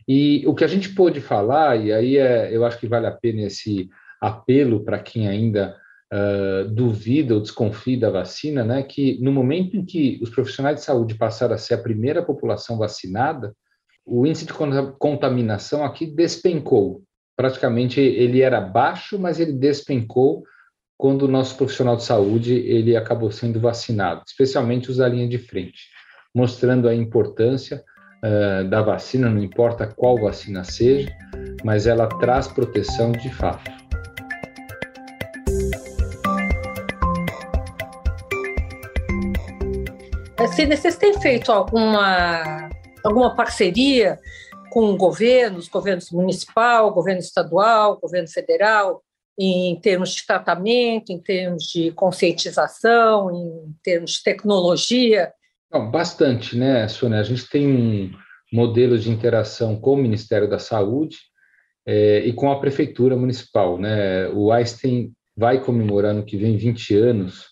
E 0.06 0.42
o 0.46 0.54
que 0.54 0.64
a 0.64 0.68
gente 0.68 0.94
pôde 0.94 1.20
falar, 1.20 1.76
e 1.76 1.92
aí 1.92 2.16
é, 2.16 2.54
eu 2.54 2.64
acho 2.64 2.78
que 2.78 2.86
vale 2.86 3.06
a 3.06 3.12
pena 3.12 3.42
esse 3.42 3.88
apelo 4.20 4.84
para 4.84 4.98
quem 4.98 5.28
ainda 5.28 5.76
uh, 6.12 6.68
duvida 6.68 7.34
ou 7.34 7.40
desconfia 7.40 7.98
da 7.98 8.10
vacina, 8.10 8.64
né, 8.64 8.82
que 8.82 9.18
no 9.20 9.30
momento 9.30 9.76
em 9.76 9.84
que 9.84 10.18
os 10.22 10.30
profissionais 10.30 10.76
de 10.76 10.84
saúde 10.84 11.14
passaram 11.14 11.54
a 11.54 11.58
ser 11.58 11.74
a 11.74 11.82
primeira 11.82 12.22
população 12.22 12.78
vacinada, 12.78 13.54
o 14.04 14.26
índice 14.26 14.46
de 14.46 14.52
contaminação 14.98 15.84
aqui 15.84 16.06
despencou. 16.06 17.02
Praticamente 17.36 18.00
ele 18.00 18.40
era 18.40 18.60
baixo, 18.60 19.18
mas 19.18 19.38
ele 19.38 19.52
despencou 19.52 20.42
quando 20.98 21.22
o 21.22 21.28
nosso 21.28 21.56
profissional 21.56 21.94
de 21.94 22.02
saúde 22.02 22.54
ele 22.54 22.96
acabou 22.96 23.30
sendo 23.30 23.60
vacinado, 23.60 24.24
especialmente 24.26 24.90
os 24.90 24.96
da 24.96 25.08
linha 25.08 25.28
de 25.28 25.38
frente, 25.38 25.88
mostrando 26.34 26.88
a 26.88 26.94
importância 26.94 27.84
uh, 28.24 28.68
da 28.68 28.82
vacina, 28.82 29.30
não 29.30 29.40
importa 29.40 29.86
qual 29.86 30.20
vacina 30.20 30.64
seja, 30.64 31.08
mas 31.64 31.86
ela 31.86 32.08
traz 32.08 32.48
proteção 32.48 33.12
de 33.12 33.32
fato. 33.32 33.70
Assim, 40.36 40.66
vocês 40.66 40.96
têm 40.96 41.20
feito 41.20 41.52
alguma, 41.52 42.68
alguma 43.04 43.36
parceria 43.36 44.18
com 44.70 44.96
governos, 44.96 45.68
governos 45.68 46.10
municipal, 46.10 46.92
governo 46.92 47.20
estadual, 47.20 48.00
governo 48.00 48.28
federal, 48.28 49.04
em 49.38 49.76
termos 49.76 50.10
de 50.14 50.26
tratamento, 50.26 51.12
em 51.12 51.18
termos 51.18 51.64
de 51.64 51.92
conscientização, 51.92 53.30
em 53.30 53.74
termos 53.82 54.12
de 54.12 54.22
tecnologia? 54.24 55.32
Não, 55.70 55.88
bastante, 55.90 56.56
né, 56.56 56.88
Sônia? 56.88 57.20
A 57.20 57.22
gente 57.22 57.48
tem 57.48 57.66
um 57.66 58.10
modelo 58.52 58.98
de 58.98 59.10
interação 59.10 59.78
com 59.78 59.92
o 59.92 59.96
Ministério 59.96 60.48
da 60.48 60.58
Saúde 60.58 61.18
é, 61.86 62.20
e 62.20 62.32
com 62.32 62.50
a 62.50 62.58
Prefeitura 62.58 63.16
Municipal. 63.16 63.78
Né? 63.78 64.28
O 64.30 64.50
Einstein 64.50 65.12
vai 65.36 65.62
comemorar 65.62 66.14
no 66.14 66.24
que 66.24 66.36
vem 66.36 66.56
20 66.56 66.96
anos 66.96 67.46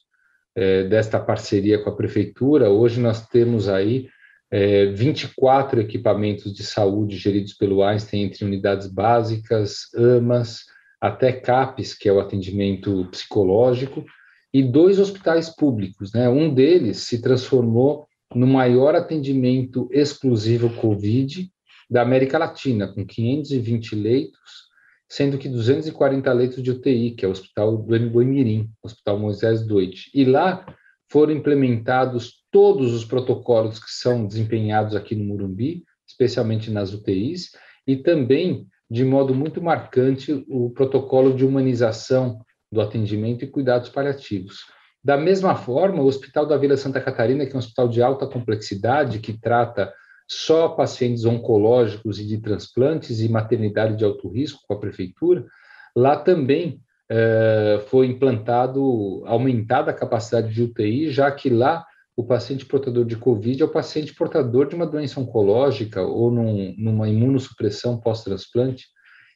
é, 0.56 0.84
desta 0.84 1.20
parceria 1.20 1.78
com 1.78 1.90
a 1.90 1.96
Prefeitura. 1.96 2.68
Hoje 2.68 2.98
nós 3.00 3.28
temos 3.28 3.68
aí 3.68 4.08
é, 4.50 4.86
24 4.86 5.80
equipamentos 5.80 6.52
de 6.52 6.64
saúde 6.64 7.16
geridos 7.16 7.52
pelo 7.54 7.84
Einstein 7.84 8.22
entre 8.22 8.44
unidades 8.44 8.86
básicas, 8.86 9.92
AMAs, 9.94 10.64
até 11.00 11.32
CAPES, 11.32 11.94
que 11.94 12.08
é 12.08 12.12
o 12.12 12.20
atendimento 12.20 13.06
psicológico, 13.10 14.04
e 14.52 14.62
dois 14.62 14.98
hospitais 14.98 15.54
públicos. 15.54 16.12
Né? 16.12 16.28
Um 16.28 16.52
deles 16.52 16.98
se 16.98 17.20
transformou 17.20 18.06
no 18.34 18.46
maior 18.46 18.94
atendimento 18.94 19.88
exclusivo 19.92 20.70
Covid 20.76 21.48
da 21.88 22.02
América 22.02 22.38
Latina, 22.38 22.88
com 22.88 23.06
520 23.06 23.94
leitos, 23.94 24.66
sendo 25.08 25.38
que 25.38 25.48
240 25.48 26.32
leitos 26.32 26.62
de 26.62 26.70
UTI, 26.70 27.12
que 27.12 27.24
é 27.24 27.28
o 27.28 27.30
Hospital 27.30 27.76
do 27.76 27.96
Emboimirim, 27.96 28.68
Hospital 28.82 29.18
Moisés 29.18 29.64
Doide. 29.64 30.10
E 30.12 30.24
lá 30.24 30.66
foram 31.08 31.32
implementados 31.32 32.44
todos 32.50 32.92
os 32.92 33.04
protocolos 33.04 33.78
que 33.78 33.90
são 33.90 34.26
desempenhados 34.26 34.96
aqui 34.96 35.14
no 35.14 35.24
Murumbi, 35.24 35.84
especialmente 36.06 36.70
nas 36.70 36.92
UTIs, 36.92 37.50
e 37.86 37.96
também 37.96 38.66
de 38.90 39.04
modo 39.04 39.34
muito 39.34 39.62
marcante 39.62 40.44
o 40.48 40.70
protocolo 40.70 41.34
de 41.34 41.44
humanização 41.44 42.40
do 42.70 42.80
atendimento 42.80 43.44
e 43.44 43.48
cuidados 43.48 43.88
paliativos. 43.88 44.64
Da 45.02 45.16
mesma 45.16 45.54
forma, 45.54 46.02
o 46.02 46.06
Hospital 46.06 46.46
da 46.46 46.56
Vila 46.56 46.76
Santa 46.76 47.00
Catarina, 47.00 47.46
que 47.46 47.52
é 47.52 47.54
um 47.54 47.58
hospital 47.58 47.88
de 47.88 48.02
alta 48.02 48.26
complexidade, 48.26 49.20
que 49.20 49.32
trata 49.32 49.92
só 50.28 50.70
pacientes 50.70 51.24
oncológicos 51.24 52.18
e 52.18 52.26
de 52.26 52.38
transplantes 52.38 53.20
e 53.20 53.28
maternidade 53.28 53.96
de 53.96 54.04
alto 54.04 54.28
risco 54.28 54.60
com 54.66 54.74
a 54.74 54.80
prefeitura, 54.80 55.46
lá 55.94 56.16
também 56.16 56.80
eh, 57.08 57.84
foi 57.86 58.06
implantado, 58.06 59.22
aumentada 59.26 59.92
a 59.92 59.94
capacidade 59.94 60.52
de 60.52 60.62
UTI, 60.64 61.10
já 61.10 61.30
que 61.30 61.48
lá 61.48 61.86
o 62.16 62.24
paciente 62.24 62.64
portador 62.64 63.04
de 63.04 63.16
Covid 63.16 63.62
é 63.62 63.66
o 63.66 63.70
paciente 63.70 64.14
portador 64.14 64.66
de 64.66 64.74
uma 64.74 64.86
doença 64.86 65.20
oncológica 65.20 66.00
ou 66.02 66.30
num, 66.30 66.74
numa 66.78 67.08
imunossupressão 67.08 68.00
pós-transplante, 68.00 68.86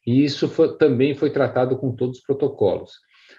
e 0.06 0.24
isso 0.24 0.48
foi, 0.48 0.78
também 0.78 1.14
foi 1.14 1.28
tratado 1.30 1.76
com 1.76 1.94
todos 1.94 2.18
os 2.18 2.24
protocolos. 2.24 2.92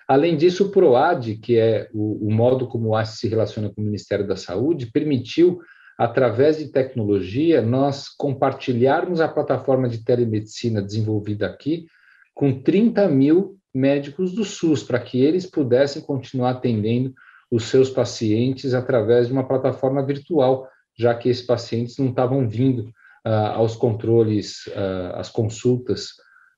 Além 0.08 0.38
disso, 0.38 0.66
o 0.66 0.70
PROAD, 0.70 1.38
que 1.38 1.58
é 1.58 1.90
o, 1.92 2.28
o 2.28 2.32
modo 2.32 2.68
como 2.68 2.90
o 2.90 2.96
AS 2.96 3.18
se 3.18 3.28
relaciona 3.28 3.70
com 3.74 3.82
o 3.82 3.84
Ministério 3.84 4.28
da 4.28 4.36
Saúde, 4.36 4.92
permitiu, 4.92 5.60
através 5.98 6.60
de 6.60 6.72
tecnologia, 6.72 7.62
nós 7.64 8.10
compartilharmos 8.10 9.22
a 9.22 9.28
plataforma 9.28 9.90
de 9.90 10.04
telemedicina 10.04 10.82
desenvolvida 10.82 11.48
aqui 11.48 11.88
com 12.36 12.62
30 12.62 13.08
mil 13.08 13.58
médicos 13.74 14.34
do 14.34 14.44
SUS, 14.44 14.84
para 14.84 15.00
que 15.00 15.20
eles 15.20 15.46
pudessem 15.46 16.02
continuar 16.02 16.52
atendendo 16.52 17.14
os 17.52 17.66
seus 17.66 17.90
pacientes 17.90 18.74
através 18.74 19.28
de 19.28 19.34
uma 19.34 19.46
plataforma 19.46 20.04
virtual, 20.04 20.70
já 20.98 21.14
que 21.14 21.30
esses 21.30 21.46
pacientes 21.46 21.98
não 21.98 22.10
estavam 22.10 22.48
vindo 22.48 22.84
uh, 23.26 23.54
aos 23.56 23.76
controles, 23.76 24.68
uh, 24.68 25.16
às 25.16 25.30
consultas 25.30 26.12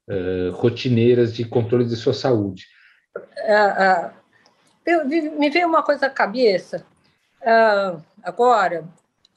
uh, 0.07 0.51
rotineiras 0.53 1.33
de 1.33 1.45
controle 1.45 1.85
de 1.85 1.95
sua 1.95 2.13
saúde. 2.13 2.67
me 5.38 5.50
veio 5.50 5.67
uma 5.67 5.81
coisa 5.81 6.05
à 6.05 6.09
cabeça 6.09 6.85
agora. 8.21 8.85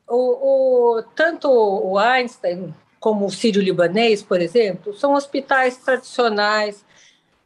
O, 0.08 0.98
o, 0.98 1.02
tanto 1.14 1.50
o 1.50 1.98
Einstein 1.98 2.72
como 3.00 3.26
o 3.26 3.30
Sírio-Libanês, 3.30 4.22
por 4.22 4.40
exemplo, 4.40 4.94
são 4.94 5.14
hospitais 5.14 5.78
tradicionais, 5.78 6.84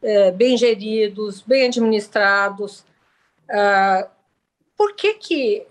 é, 0.03 0.31
bem 0.31 0.57
geridos, 0.57 1.43
bem 1.43 1.67
administrados, 1.67 2.85
Uh, 3.51 4.09
por 4.77 4.95
que, 4.95 5.15
que 5.15 5.67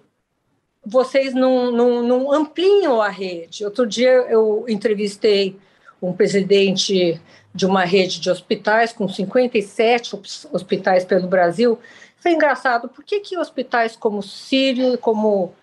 vocês 0.85 1.33
não, 1.33 1.71
não, 1.71 2.03
não 2.03 2.31
ampliam 2.31 3.01
a 3.01 3.09
rede? 3.09 3.65
Outro 3.65 3.87
dia 3.87 4.09
eu 4.09 4.65
entrevistei 4.67 5.57
um 6.01 6.13
presidente 6.13 7.19
de 7.53 7.65
uma 7.65 7.83
rede 7.83 8.19
de 8.19 8.29
hospitais 8.29 8.93
com 8.93 9.07
57 9.07 10.15
hospitais 10.51 11.05
pelo 11.05 11.27
Brasil. 11.27 11.79
Foi 12.17 12.31
engraçado, 12.31 12.89
por 12.89 13.03
que, 13.03 13.19
que 13.19 13.37
hospitais 13.37 13.95
como 13.95 14.19
o 14.19 14.23
Sírio, 14.23 14.97
como 14.97 15.53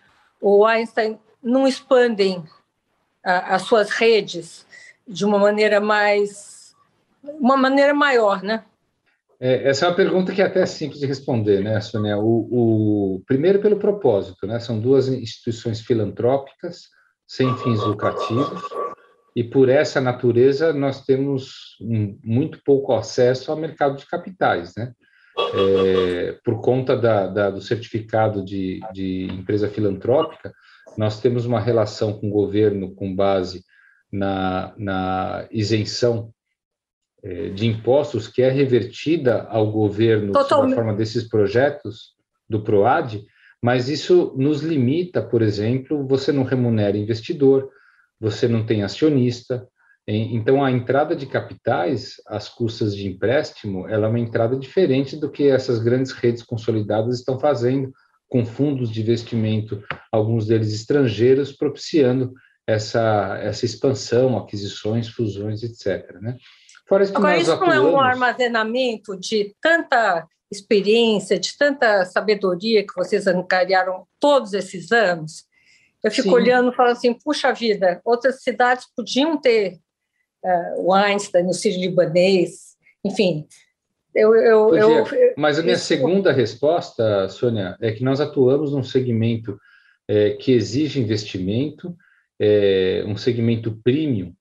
o 0.41 0.65
Einstein, 0.65 1.19
não 1.43 1.67
expandem 1.67 2.43
as 3.23 3.63
suas 3.63 3.91
redes 3.91 4.67
de 5.07 5.25
uma 5.25 5.39
maneira 5.39 5.81
mais, 5.81 6.75
uma 7.23 7.57
maneira 7.57 7.93
maior, 7.93 8.43
né? 8.43 8.65
É, 9.41 9.69
essa 9.69 9.85
é 9.85 9.89
uma 9.89 9.95
pergunta 9.95 10.33
que 10.33 10.41
é 10.41 10.47
até 10.47 10.65
simples 10.65 11.01
de 11.01 11.07
responder, 11.07 11.63
né, 11.63 11.81
Sônia? 11.81 12.19
O, 12.19 13.17
o, 13.17 13.23
primeiro, 13.27 13.61
pelo 13.61 13.79
propósito, 13.79 14.47
né? 14.47 14.59
São 14.59 14.81
duas 14.81 15.09
instituições 15.09 15.81
filantrópicas, 15.81 16.89
sem 17.27 17.55
fins 17.59 17.83
lucrativos, 17.83 18.63
e 19.35 19.45
por 19.45 19.69
essa 19.69 20.01
natureza 20.01 20.73
nós 20.73 21.05
temos 21.05 21.77
um, 21.81 22.19
muito 22.25 22.61
pouco 22.65 22.95
acesso 22.95 23.51
ao 23.51 23.59
mercado 23.59 23.97
de 23.97 24.07
capitais, 24.07 24.73
né? 24.77 24.93
É, 25.55 26.39
por 26.43 26.63
conta 26.63 26.97
da, 26.97 27.27
da, 27.27 27.51
do 27.51 27.61
certificado 27.61 28.43
de, 28.43 28.81
de 28.95 29.25
empresa 29.31 29.69
filantrópica, 29.69 30.55
nós 30.97 31.21
temos 31.21 31.45
uma 31.45 31.61
relação 31.61 32.15
com 32.15 32.29
o 32.29 32.33
governo 32.33 32.95
com 32.95 33.15
base 33.15 33.63
na, 34.11 34.73
na 34.79 35.47
isenção 35.51 36.33
de 37.55 37.67
impostos 37.67 38.29
que 38.29 38.43
é 38.43 38.51
revertida 38.51 39.43
ao 39.45 39.71
governo 39.71 40.33
Totalmente. 40.33 40.49
sob 40.49 40.73
a 40.73 40.77
forma 40.77 40.95
desses 40.95 41.25
projetos 41.29 42.15
do 42.49 42.63
PROAD, 42.63 43.25
mas 43.63 43.89
isso 43.89 44.35
nos 44.37 44.63
limita, 44.63 45.23
por 45.23 45.43
exemplo, 45.43 46.07
você 46.07 46.31
não 46.31 46.45
remunera 46.45 46.97
investidor, 46.97 47.69
você 48.21 48.47
não 48.47 48.65
tem 48.65 48.83
acionista, 48.83 49.67
Então, 50.09 50.65
a 50.65 50.71
entrada 50.71 51.17
de 51.17 51.27
capitais, 51.27 52.15
as 52.29 52.49
custas 52.49 52.95
de 52.95 53.09
empréstimo, 53.09 53.89
ela 53.89 54.07
é 54.07 54.09
uma 54.09 54.21
entrada 54.21 54.57
diferente 54.57 55.17
do 55.17 55.29
que 55.29 55.49
essas 55.49 55.81
grandes 55.81 56.13
redes 56.13 56.45
consolidadas 56.45 57.19
estão 57.19 57.41
fazendo, 57.41 57.93
com 58.29 58.45
fundos 58.45 58.91
de 58.91 59.01
investimento, 59.01 59.83
alguns 60.13 60.47
deles 60.47 60.73
estrangeiros, 60.73 61.53
propiciando 61.53 62.33
essa, 62.67 63.37
essa 63.43 63.65
expansão, 63.65 64.37
aquisições, 64.37 65.09
fusões, 65.09 65.65
etc. 65.65 66.21
Né? 66.21 66.37
Fora 66.89 67.05
isso, 67.05 67.17
Agora, 67.17 67.37
isso 67.37 67.53
atuamos... 67.53 67.77
não 67.77 67.89
é 67.89 67.93
um 67.93 68.01
armazenamento 68.01 69.19
de 69.19 69.55
tanta 69.61 70.27
experiência, 70.51 71.39
de 71.39 71.57
tanta 71.57 72.05
sabedoria 72.05 72.87
que 72.87 72.95
vocês 72.95 73.27
angariaram 73.27 74.07
todos 74.21 74.53
esses 74.53 74.93
anos? 74.93 75.45
Eu 76.03 76.11
fico 76.11 76.29
Sim. 76.29 76.35
olhando 76.35 76.71
e 76.71 76.75
falo 76.77 76.91
assim, 76.91 77.13
puxa 77.13 77.53
vida, 77.53 78.01
outras 78.05 78.43
cidades 78.43 78.87
podiam 78.97 79.37
ter 79.37 79.79
uh, 80.45 80.87
o 80.87 80.93
Einstein, 80.93 81.47
o 81.47 81.53
Sírio-Libanês, 81.53 82.77
enfim, 83.05 83.47
eu, 84.17 84.35
eu, 84.35 84.75
eu, 84.75 85.05
Mas 85.37 85.59
a 85.59 85.63
minha 85.63 85.75
isso... 85.75 85.85
segunda 85.85 86.33
resposta, 86.33 87.29
Sônia, 87.29 87.77
é 87.81 87.93
que 87.93 88.03
nós 88.03 88.19
atuamos 88.19 88.73
num 88.73 88.83
segmento 88.83 89.59
é, 90.09 90.31
que 90.31 90.53
exige 90.53 90.99
investimento, 90.99 91.95
é, 92.41 93.05
um 93.07 93.17
segmento 93.17 93.79
premium 93.85 94.33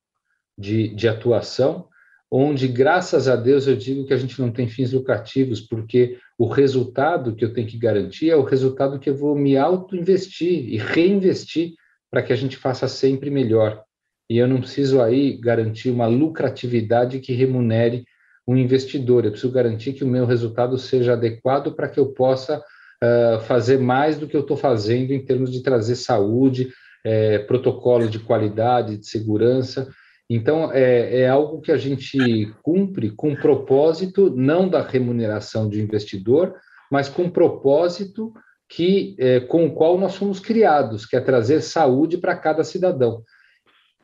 de, 0.57 0.87
de 0.95 1.09
atuação, 1.09 1.89
onde, 2.37 2.67
graças 2.67 3.29
a 3.29 3.35
Deus, 3.37 3.65
eu 3.65 3.77
digo 3.77 4.05
que 4.05 4.13
a 4.13 4.17
gente 4.17 4.41
não 4.41 4.51
tem 4.51 4.67
fins 4.67 4.91
lucrativos, 4.91 5.61
porque 5.61 6.17
o 6.37 6.49
resultado 6.49 7.33
que 7.33 7.45
eu 7.45 7.53
tenho 7.53 7.65
que 7.65 7.77
garantir 7.77 8.29
é 8.29 8.35
o 8.35 8.43
resultado 8.43 8.99
que 8.99 9.09
eu 9.09 9.15
vou 9.15 9.37
me 9.37 9.55
auto-investir 9.55 10.67
e 10.67 10.75
reinvestir 10.75 11.75
para 12.11 12.21
que 12.21 12.33
a 12.33 12.35
gente 12.35 12.57
faça 12.57 12.89
sempre 12.89 13.29
melhor. 13.29 13.81
E 14.29 14.37
eu 14.37 14.49
não 14.49 14.59
preciso 14.59 15.01
aí 15.01 15.37
garantir 15.37 15.89
uma 15.89 16.07
lucratividade 16.07 17.21
que 17.21 17.31
remunere 17.31 18.03
um 18.45 18.57
investidor. 18.57 19.23
Eu 19.23 19.31
preciso 19.31 19.53
garantir 19.53 19.93
que 19.93 20.03
o 20.03 20.07
meu 20.07 20.25
resultado 20.25 20.77
seja 20.77 21.13
adequado 21.13 21.73
para 21.73 21.87
que 21.87 22.01
eu 22.01 22.07
possa 22.07 22.59
uh, 22.59 23.39
fazer 23.45 23.79
mais 23.79 24.17
do 24.17 24.27
que 24.27 24.35
eu 24.35 24.41
estou 24.41 24.57
fazendo 24.57 25.13
em 25.13 25.23
termos 25.23 25.49
de 25.49 25.63
trazer 25.63 25.95
saúde, 25.95 26.67
é, 27.01 27.39
protocolo 27.39 28.09
de 28.09 28.19
qualidade, 28.19 28.97
de 28.97 29.07
segurança. 29.07 29.87
Então, 30.29 30.71
é, 30.71 31.21
é, 31.21 31.29
algo 31.29 31.61
que 31.61 31.71
a 31.71 31.77
gente 31.77 32.51
cumpre 32.63 33.11
com 33.11 33.35
propósito, 33.35 34.31
não 34.35 34.67
da 34.67 34.81
remuneração 34.81 35.69
de 35.69 35.81
investidor, 35.81 36.55
mas 36.91 37.07
com 37.07 37.29
propósito 37.29 38.33
que, 38.67 39.15
é, 39.19 39.39
com 39.39 39.67
o 39.67 39.73
qual 39.73 39.97
nós 39.97 40.15
fomos 40.15 40.39
criados, 40.39 41.05
que 41.05 41.15
é 41.15 41.21
trazer 41.21 41.61
saúde 41.61 42.17
para 42.17 42.35
cada 42.35 42.63
cidadão. 42.63 43.21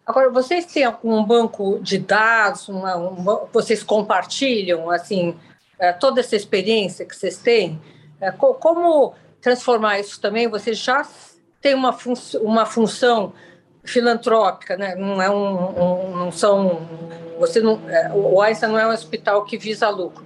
Agora, 0.05 0.29
vocês 0.29 0.65
têm 0.65 0.83
algum 0.83 1.23
banco 1.23 1.79
de 1.79 1.97
dados, 1.97 2.67
uma, 2.69 2.97
um, 2.97 3.47
vocês 3.51 3.83
compartilham 3.83 4.89
assim 4.89 5.35
é, 5.79 5.91
toda 5.93 6.19
essa 6.19 6.35
experiência 6.35 7.05
que 7.05 7.15
vocês 7.15 7.37
têm? 7.37 7.81
É, 8.19 8.31
como 8.31 9.13
transformar 9.41 9.99
isso 9.99 10.19
também? 10.21 10.47
Vocês 10.47 10.77
já 10.77 11.07
têm 11.59 11.73
uma, 11.73 11.93
fun 11.93 12.13
uma 12.41 12.65
função 12.65 13.33
filantrópica, 13.83 14.77
né? 14.77 14.95
Não 14.95 15.21
é 15.21 15.29
um, 15.29 16.11
um 16.11 16.15
não 16.15 16.31
são 16.31 16.87
você 17.41 17.59
não, 17.59 17.81
é, 17.89 18.11
o 18.13 18.39
Einstein 18.39 18.71
não 18.71 18.79
é 18.79 18.87
um 18.87 18.91
hospital 18.91 19.43
que 19.43 19.57
visa 19.57 19.89
lucro. 19.89 20.23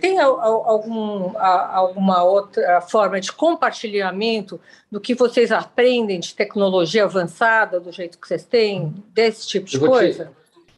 Tem 0.00 0.18
algum, 0.18 1.36
alguma 1.38 2.22
outra 2.22 2.80
forma 2.80 3.20
de 3.20 3.32
compartilhamento 3.32 4.60
do 4.90 5.00
que 5.00 5.14
vocês 5.14 5.50
aprendem 5.50 6.20
de 6.20 6.34
tecnologia 6.34 7.04
avançada, 7.04 7.80
do 7.80 7.90
jeito 7.90 8.18
que 8.18 8.26
vocês 8.26 8.44
têm, 8.44 8.94
desse 9.12 9.46
tipo 9.46 9.66
de 9.66 9.78
coisa? 9.78 10.26
Te, 10.26 10.30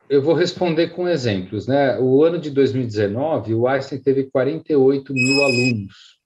eu 0.09 0.23
vou 0.23 0.35
responder 0.35 0.89
com 0.89 1.09
exemplos. 1.09 1.67
Né? 1.67 1.99
O 1.99 2.25
ano 2.25 2.39
de 2.39 2.51
2019, 2.51 3.55
o 3.55 3.67
Einstein 3.67 3.99
teve 3.99 4.25
48 4.25 5.13
mil 5.13 5.45
alunos 5.45 6.19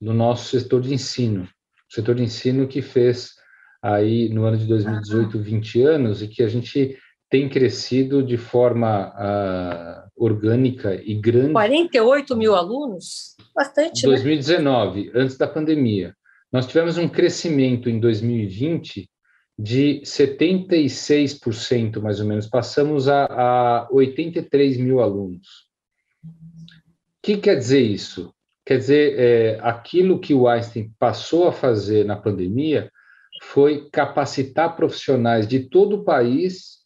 no 0.00 0.12
nosso 0.12 0.58
setor 0.58 0.80
de 0.80 0.92
ensino. 0.92 1.48
Setor 1.88 2.16
de 2.16 2.24
ensino 2.24 2.66
que 2.66 2.82
fez 2.82 3.39
aí 3.82 4.28
no 4.28 4.44
ano 4.44 4.56
de 4.56 4.66
2018 4.66 5.38
20 5.38 5.82
anos 5.82 6.22
e 6.22 6.28
que 6.28 6.42
a 6.42 6.48
gente 6.48 6.98
tem 7.30 7.48
crescido 7.48 8.22
de 8.22 8.36
forma 8.36 9.08
uh, 9.08 10.10
orgânica 10.16 11.00
e 11.02 11.14
grande. 11.14 11.52
48 11.52 12.36
mil 12.36 12.54
alunos? 12.56 13.36
Bastante, 13.54 14.02
2019, 14.02 15.04
né? 15.04 15.12
antes 15.14 15.38
da 15.38 15.46
pandemia. 15.46 16.14
Nós 16.52 16.66
tivemos 16.66 16.98
um 16.98 17.08
crescimento 17.08 17.88
em 17.88 18.00
2020 18.00 19.08
de 19.56 20.02
76%, 20.04 22.00
mais 22.00 22.18
ou 22.18 22.26
menos. 22.26 22.48
Passamos 22.48 23.06
a, 23.08 23.26
a 23.26 23.88
83 23.92 24.76
mil 24.78 25.00
alunos. 25.00 25.68
O 26.24 26.30
que 27.22 27.36
quer 27.36 27.56
dizer 27.56 27.80
isso? 27.80 28.34
Quer 28.64 28.78
dizer, 28.78 29.18
é, 29.18 29.60
aquilo 29.62 30.18
que 30.18 30.34
o 30.34 30.48
Einstein 30.48 30.90
passou 30.98 31.46
a 31.46 31.52
fazer 31.52 32.04
na 32.04 32.16
pandemia 32.16 32.90
foi 33.40 33.88
capacitar 33.90 34.76
profissionais 34.76 35.48
de 35.48 35.60
todo 35.60 35.96
o 35.96 36.04
país 36.04 36.80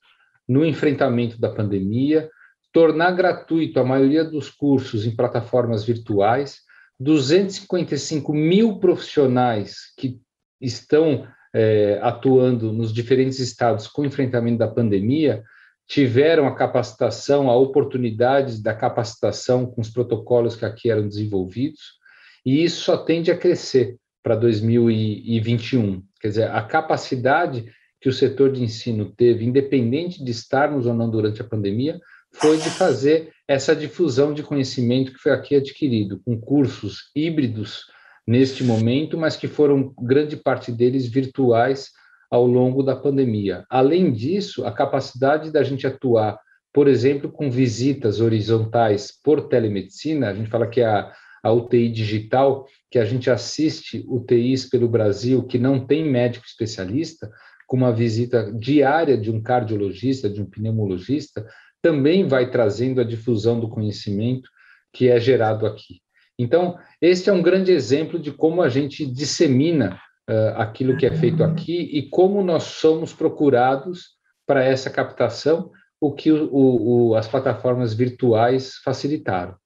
no 0.49 0.65
enfrentamento 0.65 1.39
da 1.41 1.49
pandemia, 1.51 2.31
tornar 2.73 3.13
gratuito 3.13 3.81
a 3.81 3.85
maioria 3.85 4.25
dos 4.25 4.51
cursos 4.51 5.05
em 5.05 5.15
plataformas 5.15 5.85
virtuais, 5.85 6.61
255 7.01 8.33
mil 8.33 8.79
profissionais 8.79 9.93
que 9.99 10.21
estão 10.61 11.27
é, 11.53 11.99
atuando 12.03 12.73
nos 12.73 12.93
diferentes 12.93 13.41
estados 13.41 13.87
com 13.87 14.03
o 14.03 14.07
enfrentamento 14.07 14.59
da 14.59 14.69
pandemia 14.69 15.43
tiveram 15.87 16.47
a 16.47 16.55
capacitação, 16.55 17.51
a 17.51 17.57
oportunidade 17.57 18.63
da 18.63 18.75
capacitação 18.75 19.67
com 19.67 19.81
os 19.81 19.91
protocolos 19.91 20.57
que 20.57 20.65
aqui 20.65 20.91
eram 20.91 21.07
desenvolvidos, 21.07 21.99
e 22.45 22.65
isso 22.65 22.83
só 22.83 22.97
tende 22.97 23.31
a 23.31 23.37
crescer 23.37 23.97
para 24.23 24.35
2021. 24.35 26.03
Quer 26.25 26.29
dizer, 26.29 26.51
a 26.53 26.63
capacidade 26.63 27.67
que 28.01 28.09
o 28.09 28.13
setor 28.13 28.51
de 28.51 28.63
ensino 28.63 29.13
teve, 29.15 29.45
independente 29.45 30.25
de 30.25 30.31
estarmos 30.31 30.87
ou 30.87 30.95
não 30.95 31.11
durante 31.11 31.43
a 31.43 31.45
pandemia, 31.45 32.01
foi 32.33 32.57
de 32.57 32.71
fazer 32.71 33.31
essa 33.47 33.77
difusão 33.77 34.33
de 34.33 34.43
conhecimento 34.43 35.13
que 35.13 35.19
foi 35.19 35.33
aqui 35.33 35.55
adquirido, 35.55 36.23
com 36.25 36.41
cursos 36.41 37.11
híbridos 37.15 37.83
neste 38.27 38.65
momento, 38.65 39.19
mas 39.19 39.37
que 39.37 39.47
foram 39.47 39.93
grande 40.01 40.35
parte 40.35 40.73
deles 40.73 41.07
virtuais 41.07 41.91
ao 42.31 42.47
longo 42.47 42.83
da 42.83 42.97
pandemia. 42.97 43.67
Além 43.69 44.11
disso, 44.11 44.65
a 44.65 44.73
capacidade 44.73 45.51
da 45.51 45.63
gente 45.63 45.87
atuar, 45.87 46.39
por 46.73 46.89
exemplo, 46.89 47.31
com 47.31 47.51
visitas 47.51 48.23
horizontais 48.23 49.13
por 49.23 49.47
telemedicina, 49.47 50.31
a 50.31 50.35
gente 50.35 50.49
fala 50.49 50.67
que 50.67 50.81
é 50.81 50.87
a, 50.87 51.13
a 51.45 51.53
UTI 51.53 51.91
digital, 51.91 52.67
que 52.91 52.99
a 52.99 53.05
gente 53.05 53.31
assiste 53.31 54.03
UTIs 54.09 54.65
pelo 54.65 54.89
Brasil 54.89 55.45
que 55.45 55.59
não 55.59 55.87
tem 55.87 56.03
médico 56.03 56.47
especialista, 56.47 57.31
com 57.67 57.77
uma 57.77 57.93
visita 57.93 58.51
diária 58.53 59.17
de 59.17 59.31
um 59.31 59.43
cardiologista, 59.43 60.29
de 60.29 60.41
um 60.41 60.47
pneumologista, 60.47 61.47
também 61.83 62.27
vai 62.27 62.51
trazendo 62.51 63.01
a 63.01 63.05
difusão 63.05 63.61
do 63.61 63.69
conhecimento 63.69 64.49
que 64.91 65.09
é 65.09 65.21
gerado 65.21 65.67
aqui. 65.67 66.01
Então, 66.39 66.79
este 67.01 67.29
é 67.29 67.33
um 67.33 67.43
grande 67.43 67.73
exemplo 67.73 68.19
de 68.19 68.33
como 68.33 68.63
a 68.63 68.71
gente 68.71 69.05
dissemina 69.05 70.01
uh, 70.29 70.57
aquilo 70.57 70.97
que 70.97 71.05
é 71.05 71.13
feito 71.15 71.45
aqui 71.45 71.91
e 71.93 72.09
como 72.09 72.43
nós 72.43 72.65
somos 72.65 73.13
procurados 73.13 74.15
para 74.47 74.65
essa 74.65 74.89
captação, 74.89 75.71
o 76.01 76.13
que 76.13 76.33
o, 76.33 76.49
o, 76.51 77.15
as 77.15 77.29
plataformas 77.29 77.93
virtuais 77.93 78.77
facilitaram. 78.85 79.57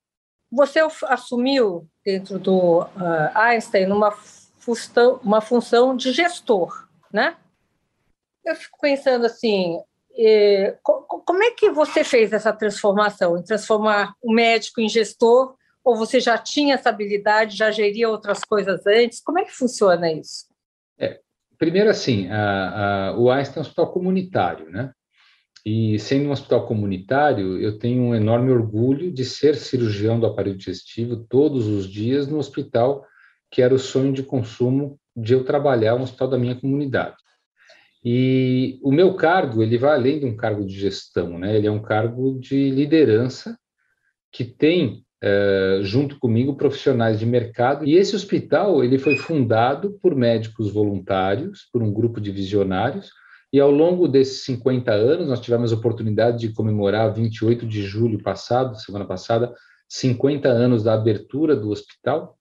Você 0.51 0.81
assumiu 1.05 1.87
dentro 2.05 2.39
do 2.39 2.81
uh, 2.83 3.31
Einstein 3.35 3.91
uma 3.93 4.13
função, 4.13 5.21
uma 5.23 5.41
função 5.41 5.97
de 5.97 6.13
gestor, 6.13 6.89
né? 7.13 7.37
eu 8.49 8.57
fico 8.57 8.79
pensando 8.81 9.27
assim, 9.27 9.79
é, 10.17 10.77
como 10.83 11.43
é 11.43 11.51
que 11.51 11.71
você 11.71 12.03
fez 12.03 12.33
essa 12.33 12.53
transformação, 12.53 13.37
em 13.37 13.43
transformar 13.43 14.15
o 14.23 14.33
médico 14.33 14.81
em 14.81 14.89
gestor, 14.89 15.55
ou 15.85 15.97
você 15.97 16.21
já 16.21 16.37
tinha 16.37 16.75
essa 16.75 16.89
habilidade, 16.89 17.57
já 17.57 17.71
geria 17.71 18.09
outras 18.09 18.41
coisas 18.45 18.87
antes? 18.87 19.21
Como 19.21 19.39
é 19.39 19.45
que 19.45 19.53
funciona 19.55 20.11
isso? 20.11 20.47
É, 20.99 21.21
primeiro, 21.57 21.89
assim, 21.89 22.29
a, 22.31 23.11
a, 23.11 23.19
o 23.19 23.31
Einstein 23.31 23.57
é 23.57 23.61
um 23.61 23.63
hospital 23.63 23.93
comunitário, 23.93 24.71
né? 24.71 24.93
E 25.65 25.99
sendo 25.99 26.29
um 26.29 26.33
hospital 26.33 26.67
comunitário, 26.67 27.59
eu 27.59 27.79
tenho 27.79 28.03
um 28.03 28.15
enorme 28.15 28.51
orgulho 28.51 29.13
de 29.13 29.25
ser 29.25 29.57
cirurgião 29.57 30.19
do 30.19 30.27
aparelho 30.27 30.57
digestivo 30.57 31.25
todos 31.29 31.67
os 31.67 31.87
dias 31.87 32.27
no 32.27 32.39
hospital 32.39 33.05
que 33.51 33.63
era 33.63 33.75
o 33.75 33.79
sonho 33.79 34.13
de 34.13 34.23
consumo 34.23 34.99
de 35.17 35.33
eu 35.33 35.45
trabalhar 35.45 35.97
no 35.97 36.03
hospital 36.03 36.29
da 36.29 36.39
minha 36.39 36.55
comunidade. 36.55 37.17
E 38.05 38.79
o 38.83 38.93
meu 38.93 39.15
cargo, 39.15 39.63
ele 39.63 39.77
vai 39.77 39.95
além 39.95 40.21
de 40.21 40.27
um 40.27 40.37
cargo 40.37 40.65
de 40.65 40.79
gestão, 40.79 41.39
né? 41.39 41.57
Ele 41.57 41.67
é 41.67 41.71
um 41.71 41.83
cargo 41.83 42.39
de 42.39 42.71
liderança 42.71 43.59
que 44.31 44.45
tem 44.45 45.05
é, 45.21 45.81
junto 45.83 46.19
comigo 46.19 46.57
profissionais 46.57 47.19
de 47.19 47.27
mercado. 47.27 47.85
E 47.85 47.97
esse 47.97 48.15
hospital, 48.15 48.85
ele 48.85 48.99
foi 48.99 49.17
fundado 49.17 49.99
por 50.01 50.15
médicos 50.15 50.73
voluntários, 50.73 51.69
por 51.73 51.83
um 51.83 51.93
grupo 51.93 52.21
de 52.21 52.31
visionários, 52.31 53.11
E 53.53 53.59
ao 53.59 53.71
longo 53.71 54.07
desses 54.07 54.45
50 54.45 54.93
anos, 54.93 55.29
nós 55.29 55.41
tivemos 55.41 55.73
a 55.73 55.77
oportunidade 55.77 56.39
de 56.39 56.53
comemorar 56.53 57.13
28 57.13 57.67
de 57.67 57.83
julho 57.83 58.23
passado, 58.23 58.79
semana 58.79 59.07
passada, 59.07 59.55
50 59.89 60.49
anos 60.49 60.83
da 60.83 60.93
abertura 60.93 61.57
do 61.57 61.71
hospital, 61.71 62.37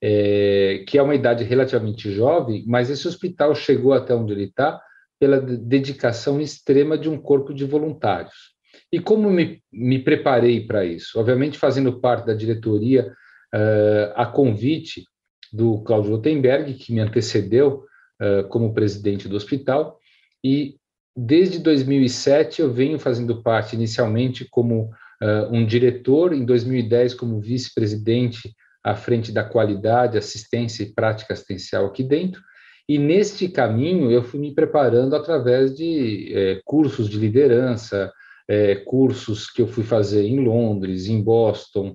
é, 0.00 0.84
que 0.86 0.96
é 0.96 1.02
uma 1.02 1.14
idade 1.14 1.42
relativamente 1.44 2.12
jovem, 2.12 2.64
mas 2.66 2.88
esse 2.88 3.08
hospital 3.08 3.54
chegou 3.54 3.92
até 3.92 4.14
onde 4.14 4.32
ele 4.32 4.44
está 4.44 4.80
pela 5.18 5.40
dedicação 5.40 6.40
extrema 6.40 6.98
de 6.98 7.08
um 7.08 7.16
corpo 7.16 7.52
de 7.52 7.64
voluntários. 7.64 8.54
E 8.92 9.00
como 9.00 9.30
me, 9.30 9.60
me 9.72 9.98
preparei 9.98 10.66
para 10.66 10.84
isso? 10.84 11.18
Obviamente, 11.18 11.58
fazendo 11.58 12.00
parte 12.00 12.26
da 12.26 12.34
diretoria 12.34 13.12
uh, 13.54 14.12
a 14.14 14.26
convite 14.26 15.04
do 15.52 15.82
Cláudio 15.82 16.12
Rotenberg, 16.12 16.74
que 16.74 16.92
me 16.92 17.00
antecedeu 17.00 17.84
uh, 18.20 18.46
como 18.48 18.74
presidente 18.74 19.28
do 19.28 19.36
hospital, 19.36 19.98
e 20.44 20.76
desde 21.16 21.58
2007 21.58 22.60
eu 22.60 22.70
venho 22.70 22.98
fazendo 22.98 23.42
parte 23.42 23.74
inicialmente 23.74 24.46
como 24.50 24.90
uh, 25.22 25.50
um 25.50 25.64
diretor, 25.64 26.34
em 26.34 26.44
2010 26.44 27.14
como 27.14 27.40
vice-presidente 27.40 28.54
à 28.82 28.94
frente 28.94 29.32
da 29.32 29.42
qualidade, 29.42 30.18
assistência 30.18 30.82
e 30.82 30.92
prática 30.92 31.32
assistencial 31.32 31.86
aqui 31.86 32.02
dentro, 32.02 32.42
e 32.86 32.98
neste 32.98 33.48
caminho 33.48 34.10
eu 34.10 34.22
fui 34.22 34.38
me 34.38 34.54
preparando 34.54 35.16
através 35.16 35.74
de 35.74 36.30
é, 36.34 36.60
cursos 36.66 37.08
de 37.08 37.18
liderança, 37.18 38.12
é, 38.46 38.74
cursos 38.74 39.50
que 39.50 39.62
eu 39.62 39.66
fui 39.66 39.82
fazer 39.82 40.26
em 40.26 40.44
Londres, 40.44 41.08
em 41.08 41.22
Boston, 41.22 41.94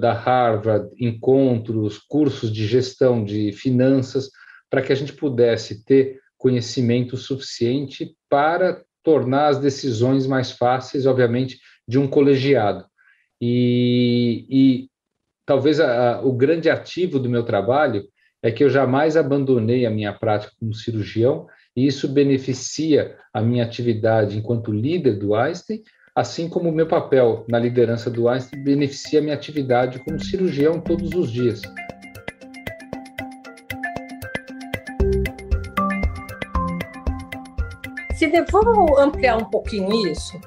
da 0.00 0.12
Harvard, 0.12 0.88
encontros, 0.96 1.98
cursos 1.98 2.52
de 2.52 2.64
gestão 2.68 3.24
de 3.24 3.50
finanças, 3.50 4.30
para 4.70 4.80
que 4.80 4.92
a 4.92 4.94
gente 4.94 5.12
pudesse 5.12 5.84
ter 5.84 6.20
conhecimento 6.38 7.16
suficiente 7.16 8.14
para 8.28 8.82
tornar 9.02 9.48
as 9.48 9.58
decisões 9.58 10.26
mais 10.26 10.50
fáceis, 10.50 11.06
obviamente, 11.06 11.58
de 11.86 11.98
um 11.98 12.08
colegiado. 12.08 12.84
E, 13.40 14.46
e 14.48 14.90
talvez 15.44 15.78
a, 15.78 16.16
a, 16.16 16.20
o 16.22 16.32
grande 16.32 16.68
ativo 16.68 17.18
do 17.18 17.30
meu 17.30 17.44
trabalho 17.44 18.04
é 18.42 18.50
que 18.50 18.64
eu 18.64 18.70
jamais 18.70 19.16
abandonei 19.16 19.86
a 19.86 19.90
minha 19.90 20.12
prática 20.12 20.52
como 20.58 20.74
cirurgião, 20.74 21.46
e 21.74 21.86
isso 21.86 22.08
beneficia 22.08 23.16
a 23.32 23.40
minha 23.40 23.64
atividade 23.64 24.38
enquanto 24.38 24.72
líder 24.72 25.18
do 25.18 25.34
Einstein, 25.34 25.82
assim 26.14 26.48
como 26.48 26.70
o 26.70 26.72
meu 26.72 26.86
papel 26.86 27.44
na 27.48 27.58
liderança 27.58 28.10
do 28.10 28.28
Einstein 28.28 28.64
beneficia 28.64 29.18
a 29.18 29.22
minha 29.22 29.34
atividade 29.34 29.98
como 29.98 30.18
cirurgião 30.18 30.80
todos 30.80 31.12
os 31.12 31.30
dias. 31.30 31.60
Sidney, 38.16 38.46
vamos 38.50 38.98
ampliar 38.98 39.36
um 39.36 39.44
pouquinho 39.44 40.06
isso? 40.10 40.40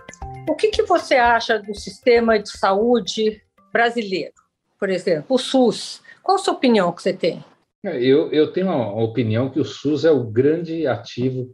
O 0.49 0.55
que, 0.55 0.69
que 0.69 0.82
você 0.82 1.13
acha 1.13 1.60
do 1.60 1.75
sistema 1.75 2.39
de 2.39 2.49
saúde 2.49 3.43
brasileiro, 3.71 4.34
por 4.79 4.89
exemplo, 4.89 5.36
o 5.36 5.38
SUS? 5.38 6.01
Qual 6.23 6.38
a 6.38 6.39
sua 6.39 6.55
opinião 6.55 6.91
que 6.91 7.03
você 7.03 7.13
tem? 7.13 7.45
É, 7.86 8.03
eu, 8.03 8.32
eu 8.32 8.51
tenho 8.51 8.65
uma 8.65 9.03
opinião 9.03 9.51
que 9.51 9.60
o 9.60 9.63
SUS 9.63 10.03
é 10.03 10.10
o 10.10 10.23
grande 10.23 10.88
ativo 10.88 11.51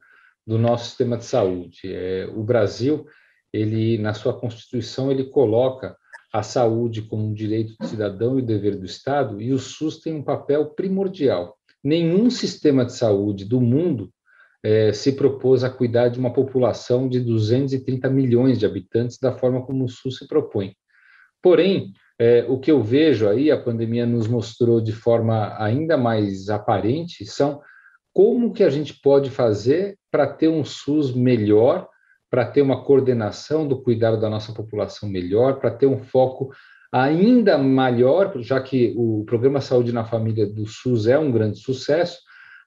do 0.48 0.58
nosso 0.58 0.86
sistema 0.86 1.18
de 1.18 1.26
saúde. 1.26 1.82
É, 1.84 2.30
o 2.34 2.46
Brasil, 2.46 3.06
ele 3.52 3.98
na 3.98 4.14
sua 4.14 4.40
Constituição, 4.40 5.12
ele 5.12 5.26
coloca 5.26 5.98
a 6.32 6.42
saúde 6.42 7.02
como 7.02 7.26
um 7.26 7.34
direito 7.34 7.76
do 7.78 7.88
cidadão 7.88 8.40
e 8.40 8.42
dever 8.42 8.78
do 8.78 8.86
Estado, 8.86 9.42
e 9.42 9.52
o 9.52 9.60
SUS 9.60 10.00
tem 10.00 10.14
um 10.14 10.24
papel 10.24 10.68
primordial. 10.68 11.58
Nenhum 11.84 12.30
sistema 12.30 12.86
de 12.86 12.94
saúde 12.94 13.44
do 13.44 13.60
mundo 13.60 14.14
é, 14.66 14.92
se 14.92 15.12
propôs 15.12 15.64
a 15.64 15.70
cuidar 15.70 16.08
de 16.08 16.18
uma 16.18 16.34
população 16.34 17.08
de 17.08 17.20
230 17.20 18.10
milhões 18.10 18.58
de 18.58 18.66
habitantes 18.66 19.20
da 19.20 19.32
forma 19.32 19.64
como 19.64 19.86
o 19.86 19.88
SUS 19.88 20.18
se 20.18 20.28
propõe. 20.28 20.74
Porém, 21.40 21.94
é, 22.18 22.44
o 22.50 22.58
que 22.58 22.72
eu 22.72 22.82
vejo 22.82 23.30
aí, 23.30 23.52
a 23.52 23.62
pandemia 23.62 24.08
nos 24.08 24.28
mostrou 24.28 24.82
de 24.82 24.92
forma 24.92 25.56
ainda 25.64 25.96
mais 25.98 26.50
aparente, 26.50 27.28
são 27.28 27.62
como 28.12 28.54
que 28.54 28.64
a 28.64 28.70
gente 28.72 29.00
pode 29.04 29.30
fazer 29.30 30.00
para 30.10 30.26
ter 30.26 30.48
um 30.48 30.66
SUS 30.66 31.14
melhor, 31.14 31.88
para 32.28 32.44
ter 32.44 32.64
uma 32.64 32.84
coordenação 32.84 33.68
do 33.68 33.84
cuidado 33.84 34.20
da 34.20 34.32
nossa 34.32 34.52
população 34.52 35.08
melhor, 35.08 35.60
para 35.60 35.70
ter 35.70 35.86
um 35.86 36.00
foco 36.00 36.50
ainda 36.92 37.56
maior, 37.56 38.34
já 38.40 38.60
que 38.60 38.96
o 38.98 39.24
programa 39.28 39.62
Saúde 39.62 39.92
na 39.92 40.06
Família 40.06 40.48
do 40.48 40.66
SUS 40.66 41.06
é 41.06 41.20
um 41.20 41.32
grande 41.32 41.60
sucesso, 41.60 42.25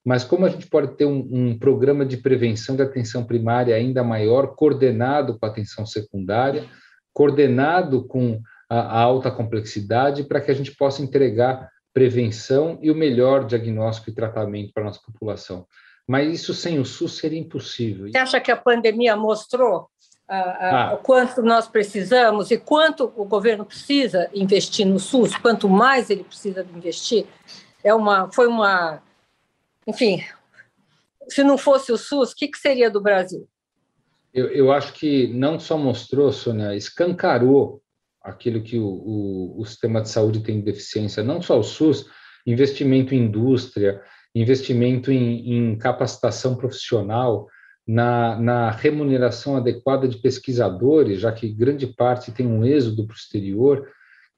mas 0.08 0.24
como 0.24 0.46
a 0.46 0.48
gente 0.48 0.66
pode 0.66 0.96
ter 0.96 1.04
um, 1.04 1.28
um 1.30 1.58
programa 1.58 2.02
de 2.06 2.16
prevenção 2.16 2.74
de 2.74 2.80
atenção 2.80 3.26
primária 3.26 3.76
ainda 3.76 4.02
maior, 4.02 4.54
coordenado 4.54 5.38
com 5.38 5.44
a 5.44 5.50
atenção 5.50 5.84
secundária, 5.84 6.64
coordenado 7.12 8.06
com 8.06 8.40
a, 8.70 8.80
a 8.80 9.00
alta 9.02 9.30
complexidade 9.30 10.24
para 10.24 10.40
que 10.40 10.50
a 10.50 10.54
gente 10.54 10.74
possa 10.74 11.02
entregar 11.02 11.68
prevenção 11.92 12.78
e 12.80 12.90
o 12.90 12.94
melhor 12.94 13.44
diagnóstico 13.44 14.08
e 14.08 14.14
tratamento 14.14 14.72
para 14.72 14.82
a 14.82 14.86
nossa 14.86 15.00
população. 15.04 15.66
Mas 16.08 16.32
isso 16.32 16.54
sem 16.54 16.78
o 16.78 16.86
SUS 16.86 17.18
seria 17.18 17.38
impossível. 17.38 18.10
Você 18.10 18.16
acha 18.16 18.40
que 18.40 18.50
a 18.50 18.56
pandemia 18.56 19.14
mostrou 19.14 19.90
ah. 20.26 20.92
o 20.94 21.02
quanto 21.02 21.42
nós 21.42 21.68
precisamos 21.68 22.50
e 22.50 22.56
quanto 22.56 23.12
o 23.14 23.26
governo 23.26 23.66
precisa 23.66 24.30
investir 24.32 24.86
no 24.86 24.98
SUS, 24.98 25.36
quanto 25.36 25.68
mais 25.68 26.08
ele 26.08 26.24
precisa 26.24 26.66
investir? 26.74 27.26
É 27.84 27.92
uma, 27.92 28.32
foi 28.32 28.46
uma, 28.46 29.02
enfim, 29.88 30.22
se 31.28 31.42
não 31.42 31.56
fosse 31.56 31.90
o 31.90 31.96
SUS, 31.96 32.32
o 32.32 32.36
que, 32.36 32.48
que 32.48 32.58
seria 32.58 32.90
do 32.90 33.00
Brasil? 33.00 33.48
Eu, 34.34 34.48
eu 34.48 34.70
acho 34.70 34.92
que 34.92 35.28
não 35.28 35.58
só 35.58 35.78
mostrou, 35.78 36.30
Sônia, 36.30 36.76
escancarou 36.76 37.82
aquilo 38.22 38.62
que 38.62 38.78
o, 38.78 38.86
o, 38.86 39.60
o 39.60 39.64
sistema 39.64 40.02
de 40.02 40.10
saúde 40.10 40.40
tem 40.40 40.60
deficiência, 40.60 41.24
não 41.24 41.40
só 41.40 41.58
o 41.58 41.62
SUS, 41.62 42.06
investimento 42.46 43.14
em 43.14 43.24
indústria, 43.24 44.02
investimento 44.34 45.10
em, 45.10 45.54
em 45.54 45.78
capacitação 45.78 46.54
profissional, 46.54 47.46
na, 47.86 48.38
na, 48.38 48.70
remuneração 48.70 49.56
adequada 49.56 50.06
de 50.06 50.18
pesquisadores, 50.18 51.20
já 51.20 51.32
que 51.32 51.48
grande 51.48 51.86
parte 51.86 52.30
tem 52.30 52.46
um 52.46 52.62
êxodo 52.62 53.06
para 53.06 53.14
o 53.14 53.16
exterior. 53.16 53.88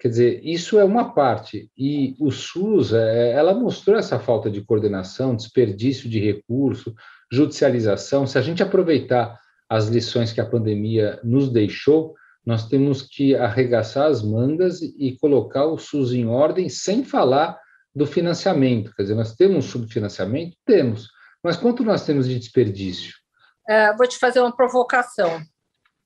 Quer 0.00 0.08
dizer, 0.08 0.40
isso 0.42 0.78
é 0.78 0.84
uma 0.84 1.12
parte. 1.12 1.70
E 1.76 2.16
o 2.18 2.30
SUS, 2.30 2.94
é, 2.94 3.32
ela 3.32 3.52
mostrou 3.52 3.98
essa 3.98 4.18
falta 4.18 4.50
de 4.50 4.62
coordenação, 4.62 5.36
desperdício 5.36 6.08
de 6.08 6.18
recurso, 6.18 6.94
judicialização. 7.30 8.26
Se 8.26 8.38
a 8.38 8.40
gente 8.40 8.62
aproveitar 8.62 9.38
as 9.68 9.88
lições 9.88 10.32
que 10.32 10.40
a 10.40 10.46
pandemia 10.46 11.20
nos 11.22 11.52
deixou, 11.52 12.14
nós 12.46 12.66
temos 12.66 13.02
que 13.02 13.36
arregaçar 13.36 14.06
as 14.06 14.22
mangas 14.22 14.80
e 14.80 15.18
colocar 15.20 15.66
o 15.66 15.76
SUS 15.76 16.14
em 16.14 16.26
ordem 16.26 16.70
sem 16.70 17.04
falar 17.04 17.60
do 17.94 18.06
financiamento. 18.06 18.94
Quer 18.96 19.02
dizer, 19.02 19.14
nós 19.14 19.34
temos 19.34 19.66
subfinanciamento? 19.66 20.56
Temos. 20.64 21.08
Mas 21.44 21.58
quanto 21.58 21.84
nós 21.84 22.06
temos 22.06 22.26
de 22.26 22.38
desperdício? 22.38 23.12
É, 23.68 23.94
vou 23.94 24.08
te 24.08 24.18
fazer 24.18 24.40
uma 24.40 24.56
provocação. 24.56 25.36
O 25.36 25.42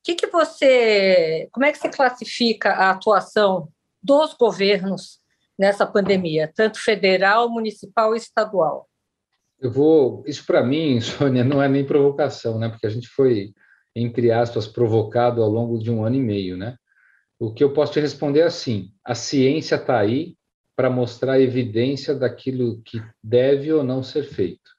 que, 0.03 0.17
que 0.17 0.27
você. 0.27 1.49
Como 1.53 1.65
é 1.65 1.71
que 1.71 1.79
você 1.79 1.89
classifica 1.89 2.71
a 2.73 2.91
atuação 2.91 3.69
dos 4.05 4.35
governos 4.35 5.19
nessa 5.59 5.87
pandemia, 5.87 6.53
tanto 6.55 6.79
federal, 6.79 7.49
municipal 7.49 8.15
e 8.15 8.19
estadual? 8.19 8.87
Eu 9.59 9.71
vou. 9.71 10.23
Isso 10.27 10.45
para 10.47 10.63
mim, 10.63 11.01
Sônia, 11.03 11.43
não 11.43 11.63
é 11.63 11.69
nem 11.69 11.87
provocação, 11.87 12.59
né? 12.59 12.69
Porque 12.69 12.87
a 12.87 12.91
gente 12.91 13.09
foi 13.09 13.55
entre 13.95 14.33
aspas, 14.33 14.67
provocado 14.67 15.43
ao 15.43 15.49
longo 15.49 15.79
de 15.79 15.91
um 15.91 16.05
ano 16.05 16.17
e 16.17 16.21
meio, 16.21 16.57
né? 16.57 16.77
O 17.39 17.53
que 17.53 17.63
eu 17.63 17.73
posso 17.73 17.93
te 17.93 18.01
responder 18.01 18.41
é 18.41 18.45
assim: 18.45 18.91
a 19.05 19.15
ciência 19.15 19.77
está 19.77 19.99
aí 19.99 20.37
para 20.75 20.91
mostrar 20.91 21.41
evidência 21.41 22.15
daquilo 22.15 22.83
que 22.83 23.01
deve 23.23 23.73
ou 23.73 23.85
não 23.85 24.03
ser 24.03 24.25
feito. 24.25 24.71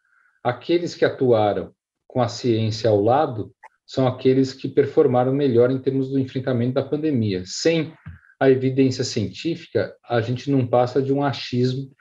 Aqueles 0.43 0.93
que 0.93 1.05
atuaram 1.05 1.73
com 2.07 2.21
a 2.21 2.27
ciência 2.27 2.89
ao 2.89 3.01
lado 3.01 3.53
são 3.85 4.07
aqueles 4.07 4.51
que 4.51 4.67
performaram 4.67 5.31
melhor 5.31 5.71
em 5.71 5.79
termos 5.79 6.09
do 6.09 6.19
enfrentamento 6.19 6.73
da 6.73 6.83
pandemia. 6.83 7.43
Sem 7.45 7.93
a 8.39 8.49
evidência 8.49 9.03
científica, 9.03 9.95
a 10.03 10.21
gente 10.21 10.51
não 10.51 10.67
passa 10.67 11.01
de 11.01 11.13
um 11.13 11.23
achismo 11.23 11.91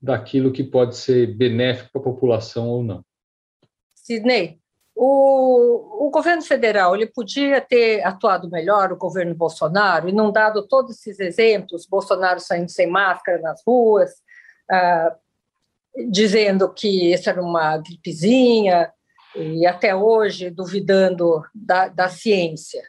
daquilo 0.00 0.52
que 0.52 0.62
pode 0.62 0.96
ser 0.96 1.34
benéfico 1.34 1.90
para 1.92 2.00
a 2.00 2.04
população 2.04 2.68
ou 2.68 2.82
não. 2.82 3.04
Sidney, 3.94 4.58
o, 4.94 6.06
o, 6.06 6.10
governo 6.10 6.42
federal 6.42 6.94
ele 6.94 7.06
podia 7.06 7.60
ter 7.60 8.04
atuado 8.06 8.48
melhor, 8.50 8.92
o 8.92 8.96
governo 8.96 9.34
Bolsonaro, 9.34 10.08
e 10.08 10.12
não 10.12 10.30
dado 10.30 10.66
todos 10.66 10.92
esses 10.92 11.18
exemplos, 11.18 11.86
Bolsonaro 11.86 12.38
saindo 12.38 12.70
sem 12.70 12.86
máscara 12.86 13.40
nas 13.40 13.62
ruas, 13.66 14.10
ah, 14.70 15.16
dizendo 16.10 16.72
que 16.72 17.12
isso 17.12 17.28
era 17.28 17.42
uma 17.42 17.78
gripezinha, 17.78 18.92
e 19.34 19.66
até 19.66 19.94
hoje 19.94 20.50
duvidando 20.50 21.42
da, 21.54 21.88
da 21.88 22.08
ciência. 22.08 22.82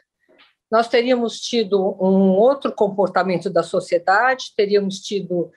Nós 0.70 0.88
teríamos 0.88 1.40
tido 1.40 1.96
um 2.00 2.30
outro 2.32 2.72
comportamento 2.72 3.48
da 3.48 3.62
sociedade, 3.62 4.52
teríamos 4.56 5.00
tido 5.00 5.50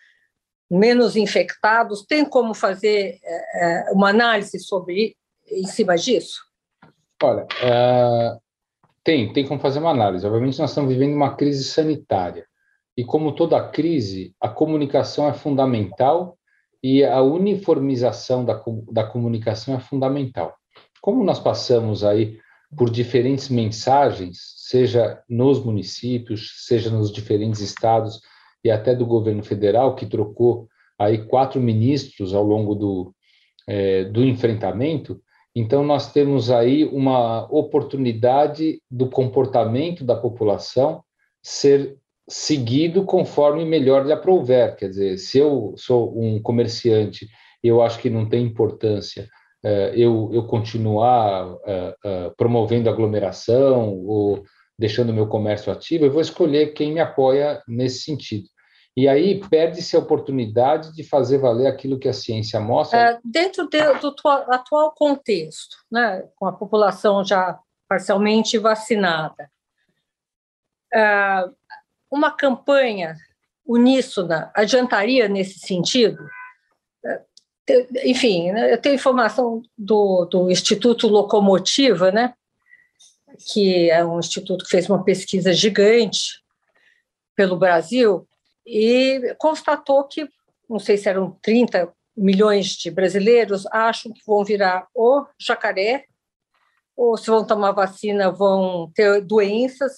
menos 0.70 1.16
infectados. 1.16 2.06
Tem 2.06 2.24
como 2.24 2.54
fazer 2.54 3.20
é, 3.24 3.92
uma 3.92 4.10
análise 4.10 4.60
sobre 4.60 5.16
em 5.52 5.66
cima 5.66 5.96
disso? 5.96 6.42
Olha, 7.22 7.44
uh, 7.44 8.40
tem, 9.04 9.34
tem 9.34 9.48
como 9.48 9.60
fazer 9.60 9.80
uma 9.80 9.92
análise. 9.92 10.26
Obviamente, 10.26 10.60
nós 10.60 10.70
estamos 10.70 10.94
vivendo 10.94 11.16
uma 11.16 11.36
crise 11.36 11.64
sanitária. 11.64 12.46
E 12.96 13.04
como 13.04 13.34
toda 13.34 13.68
crise, 13.70 14.36
a 14.40 14.48
comunicação 14.48 15.28
é 15.28 15.34
fundamental 15.34 16.38
e 16.84 17.04
a 17.04 17.22
uniformização 17.22 18.46
da, 18.46 18.62
da 18.92 19.04
comunicação 19.04 19.76
é 19.76 19.80
fundamental. 19.80 20.56
Como 21.02 21.24
nós 21.24 21.40
passamos 21.40 22.04
aí 22.04 22.40
por 22.76 22.90
diferentes 22.90 23.50
mensagens, 23.50 24.38
seja 24.58 25.22
nos 25.28 25.64
municípios, 25.64 26.66
seja 26.66 26.90
nos 26.90 27.12
diferentes 27.12 27.62
estados 27.62 28.22
e 28.64 28.70
até 28.70 28.94
do 28.94 29.06
governo 29.06 29.44
federal, 29.44 29.96
que 29.96 30.06
trocou 30.06 30.68
aí 30.98 31.26
quatro 31.26 31.60
ministros 31.60 32.34
ao 32.34 32.44
longo 32.44 32.76
do, 32.76 33.14
é, 33.68 34.04
do 34.04 34.24
enfrentamento, 34.24 35.22
então 35.56 35.84
nós 35.84 36.12
temos 36.12 36.52
aí 36.52 36.86
uma 36.86 37.46
oportunidade 37.52 38.82
do 38.90 39.10
comportamento 39.10 40.04
da 40.04 40.16
população 40.16 41.04
ser 41.42 41.98
seguido 42.30 43.04
conforme 43.04 43.66
melhor 43.66 44.06
lhe 44.06 44.14
aprouver. 44.14 44.76
Quer 44.76 44.90
dizer, 44.90 45.18
se 45.18 45.40
eu 45.40 45.74
sou 45.76 46.18
um 46.18 46.40
comerciante, 46.40 47.28
eu 47.64 47.82
acho 47.82 48.00
que 48.00 48.10
não 48.10 48.30
tem 48.30 48.46
importância 48.46 49.28
eu, 49.64 50.30
eu 50.34 50.44
continuar 50.46 51.48
uh, 51.48 51.58
uh, 51.58 52.36
promovendo 52.38 52.90
aglomeração 52.90 53.94
ou 54.06 54.44
deixando 54.78 55.14
meu 55.14 55.28
comércio 55.28 55.72
ativo, 55.72 56.06
eu 56.06 56.12
vou 56.12 56.22
escolher 56.22 56.74
quem 56.74 56.94
me 56.94 57.02
apoia 57.02 57.62
nesse 57.68 58.04
sentido. 58.04 58.48
E 58.96 59.08
aí 59.08 59.40
perde-se 59.50 59.96
a 59.96 60.00
oportunidade 60.00 60.94
de 60.94 61.04
fazer 61.04 61.38
valer 61.38 61.68
aquilo 61.68 62.00
que 62.00 62.08
a 62.08 62.14
ciência 62.14 62.60
mostra. 62.60 63.20
dentro 63.24 63.68
de, 63.68 63.82
do 64.00 64.14
atual 64.50 64.94
contexto, 64.96 65.78
né, 65.92 66.24
com 66.36 66.46
a 66.46 66.54
população 66.54 67.24
já 67.24 67.60
parcialmente 67.88 68.58
vacinada, 68.58 69.50
uma 72.12 72.32
campanha 72.32 73.16
uníssona 73.66 74.52
adiantaria 74.56 75.28
nesse 75.28 75.60
sentido? 75.60 76.28
Enfim, 78.04 78.52
né, 78.52 78.74
eu 78.74 78.78
tenho 78.82 78.96
informação 78.96 79.62
do, 79.78 80.26
do 80.26 80.52
Instituto 80.52 81.08
Locomotiva, 81.08 82.12
né, 82.12 82.34
que 83.52 83.90
é 83.90 84.04
um 84.04 84.20
instituto 84.20 84.66
que 84.66 84.72
fez 84.72 84.90
uma 84.90 85.04
pesquisa 85.04 85.54
gigante 85.54 86.42
pelo 87.36 87.58
Brasil 87.58 88.28
e 88.66 89.36
constatou 89.38 90.04
que, 90.04 90.28
não 90.70 90.80
sei 90.80 90.98
se 90.98 91.08
eram 91.08 91.38
30 91.42 91.92
milhões 92.16 92.68
de 92.68 92.92
brasileiros, 92.92 93.66
acham 93.68 94.12
que 94.12 94.22
vão 94.26 94.44
virar 94.44 94.88
o 94.94 95.26
jacaré, 95.40 96.06
ou 96.96 97.18
se 97.18 97.28
vão 97.28 97.46
tomar 97.46 97.72
vacina 97.72 98.30
vão 98.30 98.92
ter 98.94 99.22
doenças 99.22 99.94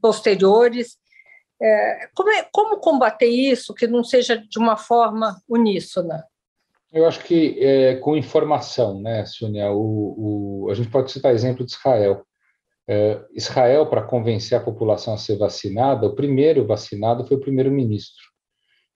posteriores 0.00 0.98
é, 1.62 2.08
como, 2.14 2.30
é, 2.30 2.48
como 2.50 2.78
combater 2.78 3.26
isso 3.26 3.74
que 3.74 3.86
não 3.86 4.02
seja 4.02 4.36
de 4.36 4.58
uma 4.58 4.76
forma 4.76 5.42
uníssona? 5.46 6.24
Eu 6.92 7.06
acho 7.06 7.22
que 7.24 7.56
é, 7.60 7.96
com 7.96 8.16
informação, 8.16 9.00
né, 9.00 9.24
Sônia? 9.24 9.70
O, 9.70 10.64
o, 10.64 10.70
a 10.70 10.74
gente 10.74 10.90
pode 10.90 11.12
citar 11.12 11.32
exemplo 11.32 11.64
de 11.64 11.72
Israel. 11.72 12.24
É, 12.88 13.20
Israel, 13.32 13.86
para 13.86 14.02
convencer 14.02 14.58
a 14.58 14.62
população 14.62 15.14
a 15.14 15.16
ser 15.16 15.36
vacinada, 15.36 16.06
o 16.06 16.14
primeiro 16.14 16.66
vacinado 16.66 17.24
foi 17.24 17.36
o 17.36 17.40
primeiro-ministro. 17.40 18.24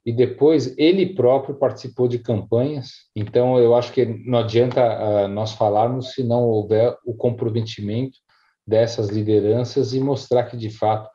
E 0.04 0.12
depois 0.12 0.76
ele 0.76 1.14
próprio 1.14 1.54
participou 1.54 2.09
de 2.09 2.18
campanhas. 2.18 2.90
Então, 3.14 3.59
eu 3.59 3.74
acho 3.74 3.92
que 3.92 4.04
não 4.04 4.40
adianta 4.40 4.83
uh, 4.83 5.28
nós 5.28 5.52
falarmos 5.52 6.12
se 6.12 6.24
não 6.24 6.42
houver 6.42 6.94
o 7.07 7.14
comprometimento 7.14 8.18
dessas 8.66 9.09
lideranças 9.09 9.94
e 9.94 10.00
mostrar 10.00 10.44
que, 10.44 10.57
de 10.57 10.68
fato, 10.68 11.09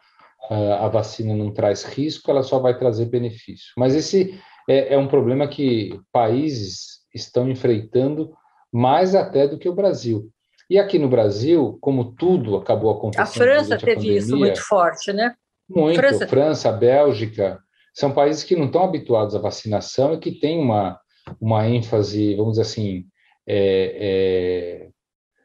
a 0.50 0.88
vacina 0.88 1.36
não 1.36 1.52
traz 1.52 1.84
risco, 1.84 2.32
ela 2.32 2.42
só 2.42 2.58
vai 2.58 2.78
trazer 2.78 3.06
benefício. 3.06 3.72
Mas 3.78 3.94
esse 3.94 4.40
é, 4.70 4.94
é 4.94 4.98
um 5.00 5.08
problema 5.08 5.48
que 5.48 6.00
países 6.12 7.00
estão 7.14 7.50
enfrentando 7.50 8.32
mais 8.72 9.16
até 9.16 9.48
do 9.48 9.58
que 9.58 9.68
o 9.68 9.74
Brasil. 9.74 10.30
E 10.70 10.78
aqui 10.78 11.00
no 11.00 11.10
Brasil, 11.10 11.80
como 11.82 12.14
tudo 12.14 12.56
acabou 12.56 12.92
acontecendo. 12.92 13.24
A 13.24 13.26
França 13.26 13.78
teve 13.80 13.96
pandemia, 13.96 14.18
isso 14.20 14.38
muito 14.38 14.62
forte, 14.62 15.12
né? 15.12 15.34
Muito. 15.68 15.96
França. 15.96 16.28
França, 16.28 16.72
Bélgica, 16.72 17.60
são 17.96 18.12
países 18.12 18.44
que 18.44 18.56
não 18.56 18.68
estão 18.68 18.84
habituados 18.84 19.36
à 19.36 19.40
vacinação 19.40 20.14
e 20.14 20.20
que 20.20 20.40
têm 20.40 20.60
uma, 20.60 21.00
uma 21.42 21.68
ênfase, 21.68 22.36
vamos 22.36 22.52
dizer 22.52 22.62
assim, 22.62 23.06
é, 23.48 24.86
é, 24.86 24.90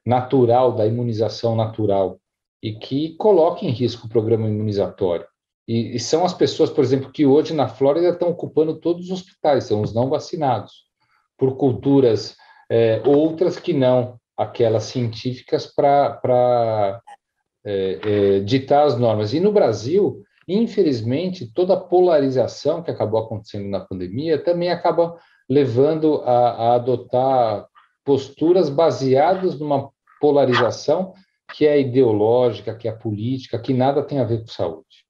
natural, 0.05 0.73
da 0.73 0.87
imunização 0.87 1.57
natural 1.57 2.21
e 2.63 2.75
que 2.75 3.17
coloca 3.17 3.65
em 3.65 3.71
risco 3.71 4.07
o 4.07 4.11
programa 4.11 4.47
imunizatório. 4.47 5.27
E, 5.67 5.97
e, 5.97 6.01
são 6.01 6.25
as 6.25 6.35
pessoas, 6.35 6.71
por 6.71 6.85
exemplo, 6.85 7.11
que 7.11 7.25
hoje 7.25 7.55
na 7.55 7.69
Flórida 7.69 8.11
estão 8.11 8.29
ocupando 8.29 8.79
todos 8.79 9.07
os 9.07 9.11
hospitais, 9.11 9.65
são 9.65 9.81
os 9.81 9.95
não 9.95 10.11
vacinados, 10.11 10.85
por 11.39 11.57
culturas 11.57 12.37
é, 12.71 13.03
outras 13.07 13.59
que 13.59 13.73
não 13.73 14.19
aquelas 14.37 14.85
científicas 14.85 15.67
para 15.67 17.01
é, 17.65 18.01
é, 18.03 18.41
ditar 18.41 18.85
as 18.85 18.99
normas. 18.99 19.33
E 19.33 19.41
no 19.41 19.53
Brasil, 19.53 20.23
infelizmente, 20.47 21.51
toda 21.53 21.75
a 21.75 21.81
polarização 21.81 22.83
que 22.83 22.91
acabou 22.91 23.21
acontecendo 23.21 23.69
na 23.69 23.81
pandemia 23.81 24.43
também 24.43 24.71
acaba 24.71 25.17
levando 25.49 26.23
a, 26.25 26.51
a 26.51 26.75
adotar 26.75 27.67
posturas 28.05 28.69
baseadas 28.69 29.59
numa 29.59 29.91
polarização 30.21 31.15
que 31.55 31.67
é 31.67 31.81
ideológica, 31.81 32.75
que 32.75 32.89
é 32.89 32.93
política, 32.93 33.59
que 33.59 33.73
nada 33.73 34.03
tem 34.03 34.19
a 34.19 34.25
ver 34.25 34.41
com 34.41 34.49
saúde. 34.49 35.04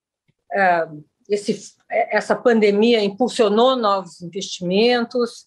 É, 0.54 0.88
esse, 1.28 1.74
essa 1.90 2.36
pandemia 2.36 3.02
impulsionou 3.02 3.76
novos 3.76 4.20
investimentos, 4.20 5.46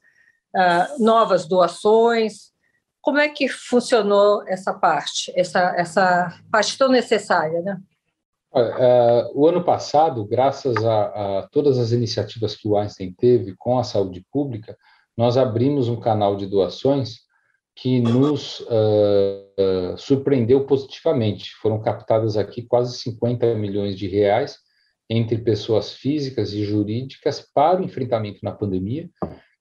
uh, 0.55 1.03
novas 1.03 1.47
doações. 1.47 2.51
Como 3.01 3.19
é 3.19 3.29
que 3.29 3.47
funcionou 3.47 4.43
essa 4.47 4.73
parte, 4.73 5.31
essa, 5.35 5.73
essa 5.77 6.41
parte 6.51 6.77
tão 6.77 6.89
necessária, 6.89 7.61
né? 7.61 7.79
Uh, 8.53 9.39
o 9.39 9.47
ano 9.47 9.63
passado, 9.63 10.25
graças 10.25 10.75
a, 10.83 11.05
a, 11.39 11.47
todas 11.51 11.77
as 11.77 11.91
iniciativas 11.91 12.55
que 12.55 12.67
o 12.67 12.75
Einstein 12.75 13.13
teve 13.13 13.55
com 13.55 13.77
a 13.77 13.83
saúde 13.83 14.25
pública, 14.31 14.75
nós 15.15 15.37
abrimos 15.37 15.87
um 15.87 15.99
canal 15.99 16.35
de 16.35 16.47
doações 16.47 17.19
que 17.75 17.99
nos 17.99 18.61
uh, 18.61 18.63
uh, 18.73 19.97
surpreendeu 19.97 20.65
positivamente. 20.65 21.53
Foram 21.61 21.79
captadas 21.79 22.35
aqui 22.35 22.63
quase 22.63 22.97
50 22.97 23.53
milhões 23.53 23.97
de 23.97 24.07
reais 24.07 24.57
entre 25.09 25.37
pessoas 25.37 25.93
físicas 25.93 26.53
e 26.53 26.63
jurídicas 26.63 27.45
para 27.53 27.81
o 27.81 27.83
enfrentamento 27.83 28.39
na 28.43 28.51
pandemia, 28.51 29.09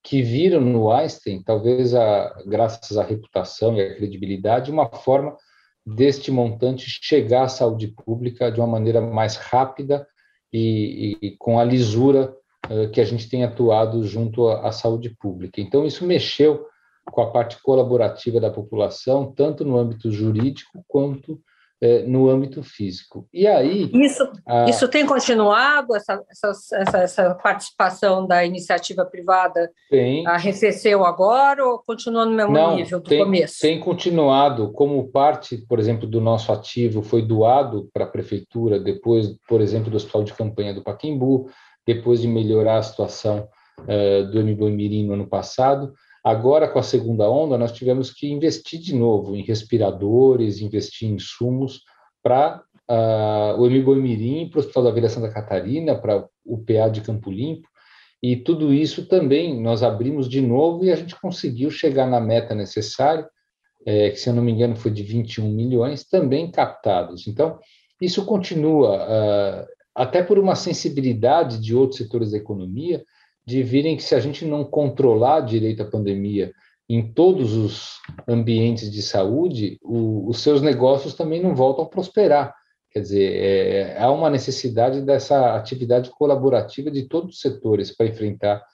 que 0.02 0.22
viram 0.22 0.60
no 0.60 0.90
Einstein, 0.90 1.42
talvez 1.42 1.94
a, 1.94 2.32
graças 2.46 2.96
à 2.96 3.02
reputação 3.02 3.76
e 3.76 3.80
à 3.80 3.94
credibilidade, 3.94 4.70
uma 4.70 4.88
forma 4.88 5.36
deste 5.84 6.30
montante 6.30 6.86
chegar 6.88 7.44
à 7.44 7.48
saúde 7.48 7.88
pública 7.88 8.50
de 8.50 8.60
uma 8.60 8.66
maneira 8.66 9.00
mais 9.00 9.36
rápida 9.36 10.06
e, 10.52 11.16
e 11.20 11.36
com 11.36 11.58
a 11.58 11.64
lisura 11.64 12.34
uh, 12.68 12.88
que 12.90 13.00
a 13.00 13.04
gente 13.04 13.28
tem 13.28 13.44
atuado 13.44 14.04
junto 14.04 14.48
à, 14.48 14.68
à 14.68 14.72
saúde 14.72 15.10
pública. 15.10 15.60
Então, 15.60 15.84
isso 15.84 16.04
mexeu 16.04 16.66
com 17.04 17.20
a 17.20 17.30
parte 17.30 17.60
colaborativa 17.62 18.40
da 18.40 18.50
população, 18.50 19.32
tanto 19.32 19.64
no 19.64 19.76
âmbito 19.76 20.10
jurídico 20.10 20.84
quanto 20.88 21.40
no 22.06 22.30
âmbito 22.30 22.62
físico. 22.62 23.28
E 23.32 23.46
aí. 23.46 23.90
Isso, 23.92 24.26
a... 24.46 24.68
isso 24.68 24.88
tem 24.88 25.04
continuado, 25.04 25.94
essa, 25.94 26.22
essa, 26.30 26.98
essa, 26.98 27.34
participação 27.34 28.26
da 28.26 28.44
iniciativa 28.44 29.04
privada 29.04 29.70
tem. 29.90 30.26
arrefeceu 30.26 31.04
agora 31.04 31.64
ou 31.64 31.78
continua 31.78 32.24
no 32.24 32.32
mesmo 32.32 32.52
Não, 32.52 32.76
nível 32.76 33.00
do 33.00 33.08
tem, 33.08 33.18
começo? 33.22 33.60
Tem 33.60 33.78
continuado, 33.78 34.72
como 34.72 35.06
parte, 35.08 35.58
por 35.58 35.78
exemplo, 35.78 36.06
do 36.06 36.20
nosso 36.20 36.50
ativo 36.50 37.02
foi 37.02 37.22
doado 37.22 37.88
para 37.92 38.04
a 38.04 38.08
prefeitura, 38.08 38.80
depois, 38.80 39.36
por 39.46 39.60
exemplo, 39.60 39.90
do 39.90 39.96
hospital 39.96 40.24
de 40.24 40.32
campanha 40.32 40.72
do 40.72 40.82
Paquimbu, 40.82 41.50
depois 41.86 42.20
de 42.20 42.28
melhorar 42.28 42.78
a 42.78 42.82
situação 42.82 43.48
uh, 43.80 44.30
do 44.30 44.42
MBOI 44.42 45.02
no 45.04 45.14
ano 45.14 45.28
passado. 45.28 45.92
Agora, 46.26 46.66
com 46.66 46.80
a 46.80 46.82
segunda 46.82 47.30
onda, 47.30 47.56
nós 47.56 47.70
tivemos 47.70 48.12
que 48.12 48.26
investir 48.28 48.80
de 48.80 48.92
novo 48.92 49.36
em 49.36 49.44
respiradores, 49.44 50.60
investir 50.60 51.08
em 51.08 51.14
insumos 51.14 51.82
para 52.20 52.64
uh, 52.90 53.60
o 53.60 53.64
Emiboimirim, 53.64 54.48
para 54.48 54.56
o 54.56 54.60
Hospital 54.60 54.82
da 54.82 54.90
Vila 54.90 55.08
Santa 55.08 55.32
Catarina, 55.32 55.94
para 55.94 56.26
o 56.44 56.58
PA 56.58 56.88
de 56.88 57.00
Campo 57.00 57.30
Limpo, 57.30 57.68
e 58.20 58.34
tudo 58.34 58.74
isso 58.74 59.06
também 59.06 59.62
nós 59.62 59.84
abrimos 59.84 60.28
de 60.28 60.40
novo 60.40 60.84
e 60.84 60.90
a 60.90 60.96
gente 60.96 61.14
conseguiu 61.14 61.70
chegar 61.70 62.08
na 62.08 62.20
meta 62.20 62.56
necessária, 62.56 63.24
é, 63.86 64.10
que 64.10 64.16
se 64.16 64.28
eu 64.28 64.34
não 64.34 64.42
me 64.42 64.50
engano 64.50 64.74
foi 64.74 64.90
de 64.90 65.04
21 65.04 65.48
milhões, 65.48 66.02
também 66.02 66.50
captados. 66.50 67.28
Então, 67.28 67.56
isso 68.00 68.26
continua, 68.26 68.96
uh, 68.96 69.66
até 69.94 70.24
por 70.24 70.40
uma 70.40 70.56
sensibilidade 70.56 71.60
de 71.60 71.72
outros 71.72 71.98
setores 71.98 72.32
da 72.32 72.36
economia, 72.36 73.04
de 73.46 73.62
virem 73.62 73.96
que 73.96 74.02
se 74.02 74.14
a 74.14 74.20
gente 74.20 74.44
não 74.44 74.64
controlar 74.64 75.40
direito 75.40 75.82
a 75.82 75.90
pandemia 75.90 76.52
em 76.88 77.12
todos 77.12 77.52
os 77.54 78.00
ambientes 78.28 78.90
de 78.90 79.02
saúde, 79.02 79.78
o, 79.82 80.28
os 80.28 80.40
seus 80.40 80.62
negócios 80.62 81.14
também 81.14 81.42
não 81.42 81.54
voltam 81.54 81.84
a 81.84 81.88
prosperar. 81.88 82.54
Quer 82.90 83.00
dizer, 83.00 83.32
é, 83.34 83.98
há 83.98 84.10
uma 84.10 84.30
necessidade 84.30 85.02
dessa 85.02 85.56
atividade 85.56 86.10
colaborativa 86.10 86.90
de 86.90 87.08
todos 87.08 87.36
os 87.36 87.40
setores 87.40 87.94
para 87.94 88.06
enfrentar 88.06 88.64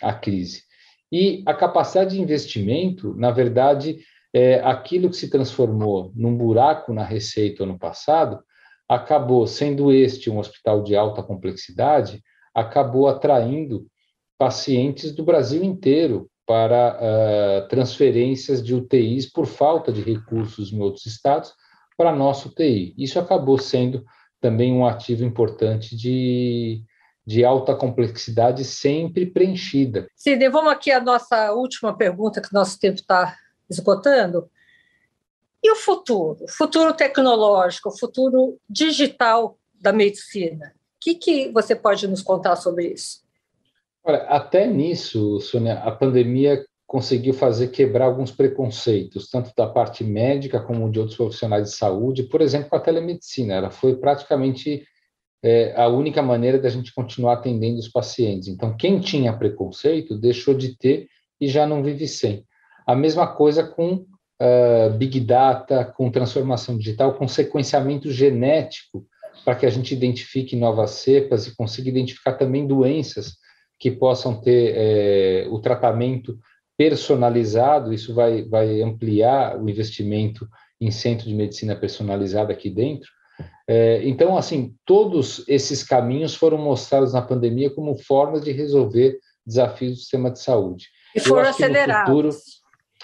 a 0.00 0.12
crise. 0.12 0.62
E 1.10 1.42
a 1.46 1.54
capacidade 1.54 2.14
de 2.14 2.20
investimento, 2.20 3.14
na 3.14 3.30
verdade, 3.30 4.00
é 4.34 4.60
aquilo 4.60 5.10
que 5.10 5.16
se 5.16 5.30
transformou 5.30 6.10
num 6.14 6.36
buraco 6.36 6.92
na 6.92 7.04
receita 7.04 7.64
ano 7.64 7.78
passado, 7.78 8.40
acabou 8.88 9.46
sendo 9.46 9.92
este 9.92 10.30
um 10.30 10.38
hospital 10.38 10.82
de 10.82 10.96
alta 10.96 11.22
complexidade, 11.22 12.22
acabou 12.54 13.08
atraindo 13.08 13.86
pacientes 14.42 15.12
do 15.12 15.22
Brasil 15.22 15.62
inteiro 15.62 16.28
para 16.44 16.98
uh, 16.98 17.68
transferências 17.68 18.60
de 18.60 18.74
UTIs 18.74 19.30
por 19.30 19.46
falta 19.46 19.92
de 19.92 20.02
recursos 20.02 20.72
em 20.72 20.80
outros 20.80 21.06
estados 21.06 21.54
para 21.96 22.10
a 22.10 22.16
nossa 22.16 22.48
UTI. 22.48 22.92
Isso 22.98 23.20
acabou 23.20 23.56
sendo 23.56 24.04
também 24.40 24.72
um 24.72 24.84
ativo 24.84 25.22
importante 25.22 25.96
de, 25.96 26.82
de 27.24 27.44
alta 27.44 27.72
complexidade 27.76 28.64
sempre 28.64 29.26
preenchida. 29.26 30.08
Sidney, 30.16 30.48
vamos 30.48 30.72
aqui 30.72 30.90
à 30.90 31.00
nossa 31.00 31.52
última 31.52 31.96
pergunta, 31.96 32.42
que 32.42 32.52
nosso 32.52 32.80
tempo 32.80 32.96
está 32.96 33.36
esgotando. 33.70 34.50
E 35.62 35.70
o 35.70 35.76
futuro? 35.76 36.44
Futuro 36.48 36.92
tecnológico, 36.94 37.96
futuro 37.96 38.58
digital 38.68 39.56
da 39.80 39.92
medicina? 39.92 40.74
O 40.74 40.98
que, 40.98 41.14
que 41.14 41.52
você 41.52 41.76
pode 41.76 42.08
nos 42.08 42.22
contar 42.22 42.56
sobre 42.56 42.88
isso? 42.88 43.21
Olha, 44.04 44.18
até 44.22 44.66
nisso, 44.66 45.38
Sônia, 45.40 45.74
a 45.74 45.90
pandemia 45.92 46.64
conseguiu 46.86 47.32
fazer 47.32 47.68
quebrar 47.68 48.06
alguns 48.06 48.30
preconceitos, 48.30 49.30
tanto 49.30 49.52
da 49.56 49.66
parte 49.66 50.02
médica 50.04 50.60
como 50.60 50.90
de 50.90 50.98
outros 50.98 51.16
profissionais 51.16 51.70
de 51.70 51.76
saúde, 51.76 52.24
por 52.24 52.40
exemplo, 52.40 52.68
a 52.72 52.80
telemedicina. 52.80 53.54
Ela 53.54 53.70
foi 53.70 53.96
praticamente 53.96 54.84
é, 55.42 55.72
a 55.76 55.88
única 55.88 56.20
maneira 56.20 56.58
da 56.58 56.68
gente 56.68 56.92
continuar 56.92 57.34
atendendo 57.34 57.78
os 57.78 57.88
pacientes. 57.88 58.48
Então, 58.48 58.76
quem 58.76 59.00
tinha 59.00 59.32
preconceito 59.32 60.18
deixou 60.18 60.52
de 60.52 60.76
ter 60.76 61.08
e 61.40 61.48
já 61.48 61.66
não 61.66 61.82
vive 61.82 62.06
sem. 62.06 62.44
A 62.86 62.94
mesma 62.94 63.26
coisa 63.26 63.64
com 63.64 63.94
uh, 63.94 64.90
Big 64.98 65.20
Data, 65.20 65.84
com 65.84 66.10
transformação 66.10 66.76
digital, 66.76 67.14
com 67.14 67.26
sequenciamento 67.26 68.10
genético, 68.10 69.06
para 69.44 69.54
que 69.54 69.64
a 69.64 69.70
gente 69.70 69.94
identifique 69.94 70.56
novas 70.56 70.90
cepas 70.90 71.46
e 71.46 71.56
consiga 71.56 71.88
identificar 71.88 72.34
também 72.34 72.66
doenças 72.66 73.40
que 73.82 73.90
possam 73.90 74.40
ter 74.40 74.74
é, 74.76 75.48
o 75.50 75.58
tratamento 75.58 76.38
personalizado, 76.78 77.92
isso 77.92 78.14
vai, 78.14 78.44
vai 78.44 78.80
ampliar 78.80 79.60
o 79.60 79.68
investimento 79.68 80.46
em 80.80 80.92
centro 80.92 81.26
de 81.26 81.34
medicina 81.34 81.74
personalizada 81.74 82.52
aqui 82.52 82.70
dentro. 82.70 83.10
É, 83.68 84.00
então, 84.04 84.36
assim, 84.36 84.72
todos 84.86 85.44
esses 85.48 85.82
caminhos 85.82 86.32
foram 86.32 86.58
mostrados 86.58 87.12
na 87.12 87.20
pandemia 87.20 87.74
como 87.74 87.98
formas 87.98 88.44
de 88.44 88.52
resolver 88.52 89.18
desafios 89.44 89.94
do 89.94 89.98
sistema 89.98 90.30
de 90.30 90.38
saúde. 90.38 90.86
E 91.12 91.18
foram 91.18 91.48
acelerados. 91.48 92.08
Futuro, 92.08 92.30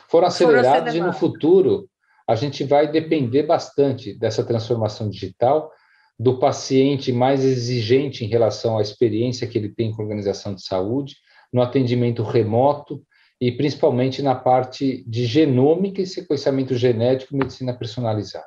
foram 0.08 0.26
acelerados 0.28 0.92
foram 0.92 1.06
e 1.06 1.08
no 1.08 1.12
futuro 1.12 1.90
a 2.24 2.36
gente 2.36 2.62
vai 2.62 2.88
depender 2.88 3.42
bastante 3.42 4.16
dessa 4.16 4.44
transformação 4.44 5.10
digital 5.10 5.72
do 6.18 6.38
paciente 6.38 7.12
mais 7.12 7.44
exigente 7.44 8.24
em 8.24 8.28
relação 8.28 8.76
à 8.76 8.82
experiência 8.82 9.46
que 9.46 9.56
ele 9.56 9.68
tem 9.68 9.92
com 9.92 10.02
a 10.02 10.04
organização 10.04 10.54
de 10.54 10.64
saúde, 10.64 11.16
no 11.52 11.62
atendimento 11.62 12.22
remoto 12.22 13.02
e 13.40 13.52
principalmente 13.52 14.20
na 14.20 14.34
parte 14.34 15.04
de 15.06 15.24
genômica 15.24 16.02
e 16.02 16.06
sequenciamento 16.06 16.74
genético 16.74 17.34
e 17.34 17.38
medicina 17.38 17.72
personalizada. 17.72 18.46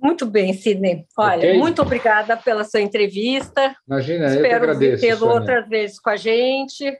Muito 0.00 0.26
bem, 0.26 0.52
Sidney. 0.52 1.06
Olha, 1.16 1.38
okay? 1.38 1.58
muito 1.58 1.80
obrigada 1.80 2.36
pela 2.36 2.64
sua 2.64 2.80
entrevista. 2.80 3.74
Imagina, 3.88 4.26
Espero 4.26 4.44
eu 4.44 4.48
que 4.48 4.54
agradeço. 4.54 5.00
tê-lo 5.00 5.28
outras 5.28 5.66
vezes 5.68 5.98
com 5.98 6.10
a 6.10 6.16
gente. 6.16 6.92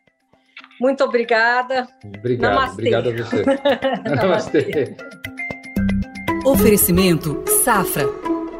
Muito 0.80 1.04
obrigada. 1.04 1.86
Obrigado, 2.02 2.54
Namastê. 2.54 2.80
obrigado 2.80 3.08
a 3.08 3.12
você. 3.12 3.44
Namastê. 4.16 4.96
Oferecimento 6.46 7.42
Safra 7.62 8.33